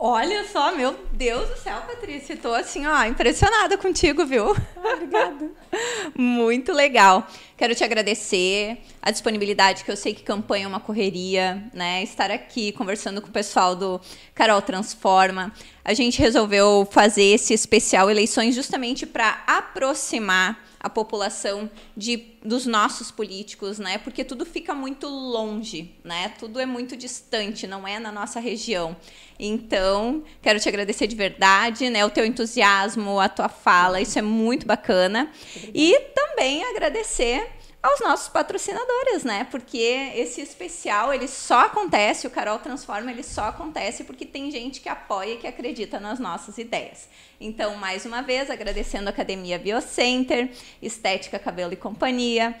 [0.00, 2.34] Olha só, meu Deus do céu, Patrícia.
[2.34, 4.54] Estou assim, ó, impressionada contigo, viu?
[4.76, 5.50] Ah, obrigada.
[6.14, 7.26] Muito legal.
[7.56, 12.00] Quero te agradecer a disponibilidade, que eu sei que campanha é uma correria, né?
[12.04, 14.00] Estar aqui conversando com o pessoal do
[14.36, 15.52] Carol Transforma.
[15.84, 23.10] A gente resolveu fazer esse especial eleições justamente para aproximar a população de, dos nossos
[23.10, 23.98] políticos, né?
[23.98, 26.32] Porque tudo fica muito longe, né?
[26.38, 28.96] Tudo é muito distante, não é na nossa região.
[29.38, 32.04] Então, quero te agradecer de verdade, né?
[32.04, 35.30] O teu entusiasmo, a tua fala, isso é muito bacana.
[35.72, 39.46] E também agradecer aos nossos patrocinadores, né?
[39.50, 39.78] Porque
[40.14, 44.88] esse especial, ele só acontece, o Carol Transforma, ele só acontece porque tem gente que
[44.88, 47.08] apoia e que acredita nas nossas ideias.
[47.40, 50.50] Então, mais uma vez, agradecendo a Academia Biocenter,
[50.82, 52.58] Estética Cabelo e Companhia,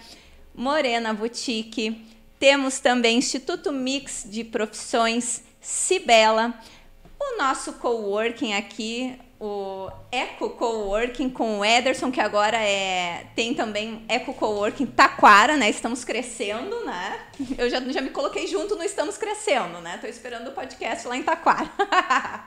[0.54, 2.06] Morena Boutique.
[2.38, 6.54] Temos também Instituto Mix de Profissões Cibela.
[7.18, 14.04] O nosso coworking aqui, o Eco Coworking com o Ederson, que agora é tem também
[14.08, 15.70] Eco Coworking Taquara, né?
[15.70, 17.20] Estamos crescendo, né?
[17.56, 19.98] Eu já, já me coloquei junto no Estamos Crescendo, né?
[20.00, 21.70] Tô esperando o podcast lá em Taquara.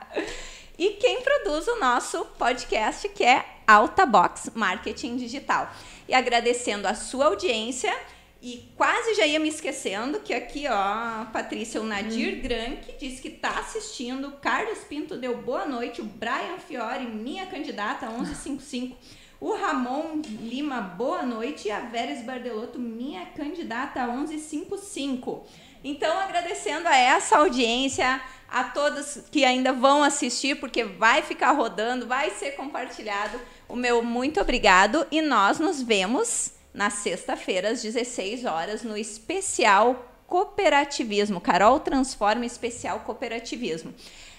[0.78, 5.72] e quem produz o nosso podcast, que é Alta Box Marketing Digital.
[6.06, 7.94] E agradecendo a sua audiência
[8.42, 12.42] e quase já ia me esquecendo que aqui, ó, Patrícia, o Nadir hum.
[12.42, 14.32] Grank disse que tá assistindo.
[14.42, 16.00] Carlos Pinto deu boa noite.
[16.00, 18.96] O Brian Fiore, minha candidata, 1155.
[19.40, 21.68] O Ramon Lima, boa noite.
[21.68, 25.46] E a Veres Bardelotto, minha candidata, 1155.
[25.84, 32.08] Então, agradecendo a essa audiência, a todos que ainda vão assistir, porque vai ficar rodando,
[32.08, 33.40] vai ser compartilhado.
[33.68, 40.08] O meu muito obrigado e nós nos vemos na sexta-feira, às 16 horas, no especial
[40.26, 41.40] Cooperativismo.
[41.40, 43.94] Carol Transforma Especial Cooperativismo.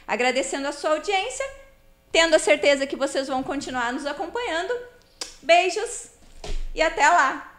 [0.07, 1.45] Agradecendo a sua audiência,
[2.11, 4.73] tendo a certeza que vocês vão continuar nos acompanhando.
[5.41, 6.09] Beijos
[6.73, 7.52] e até lá!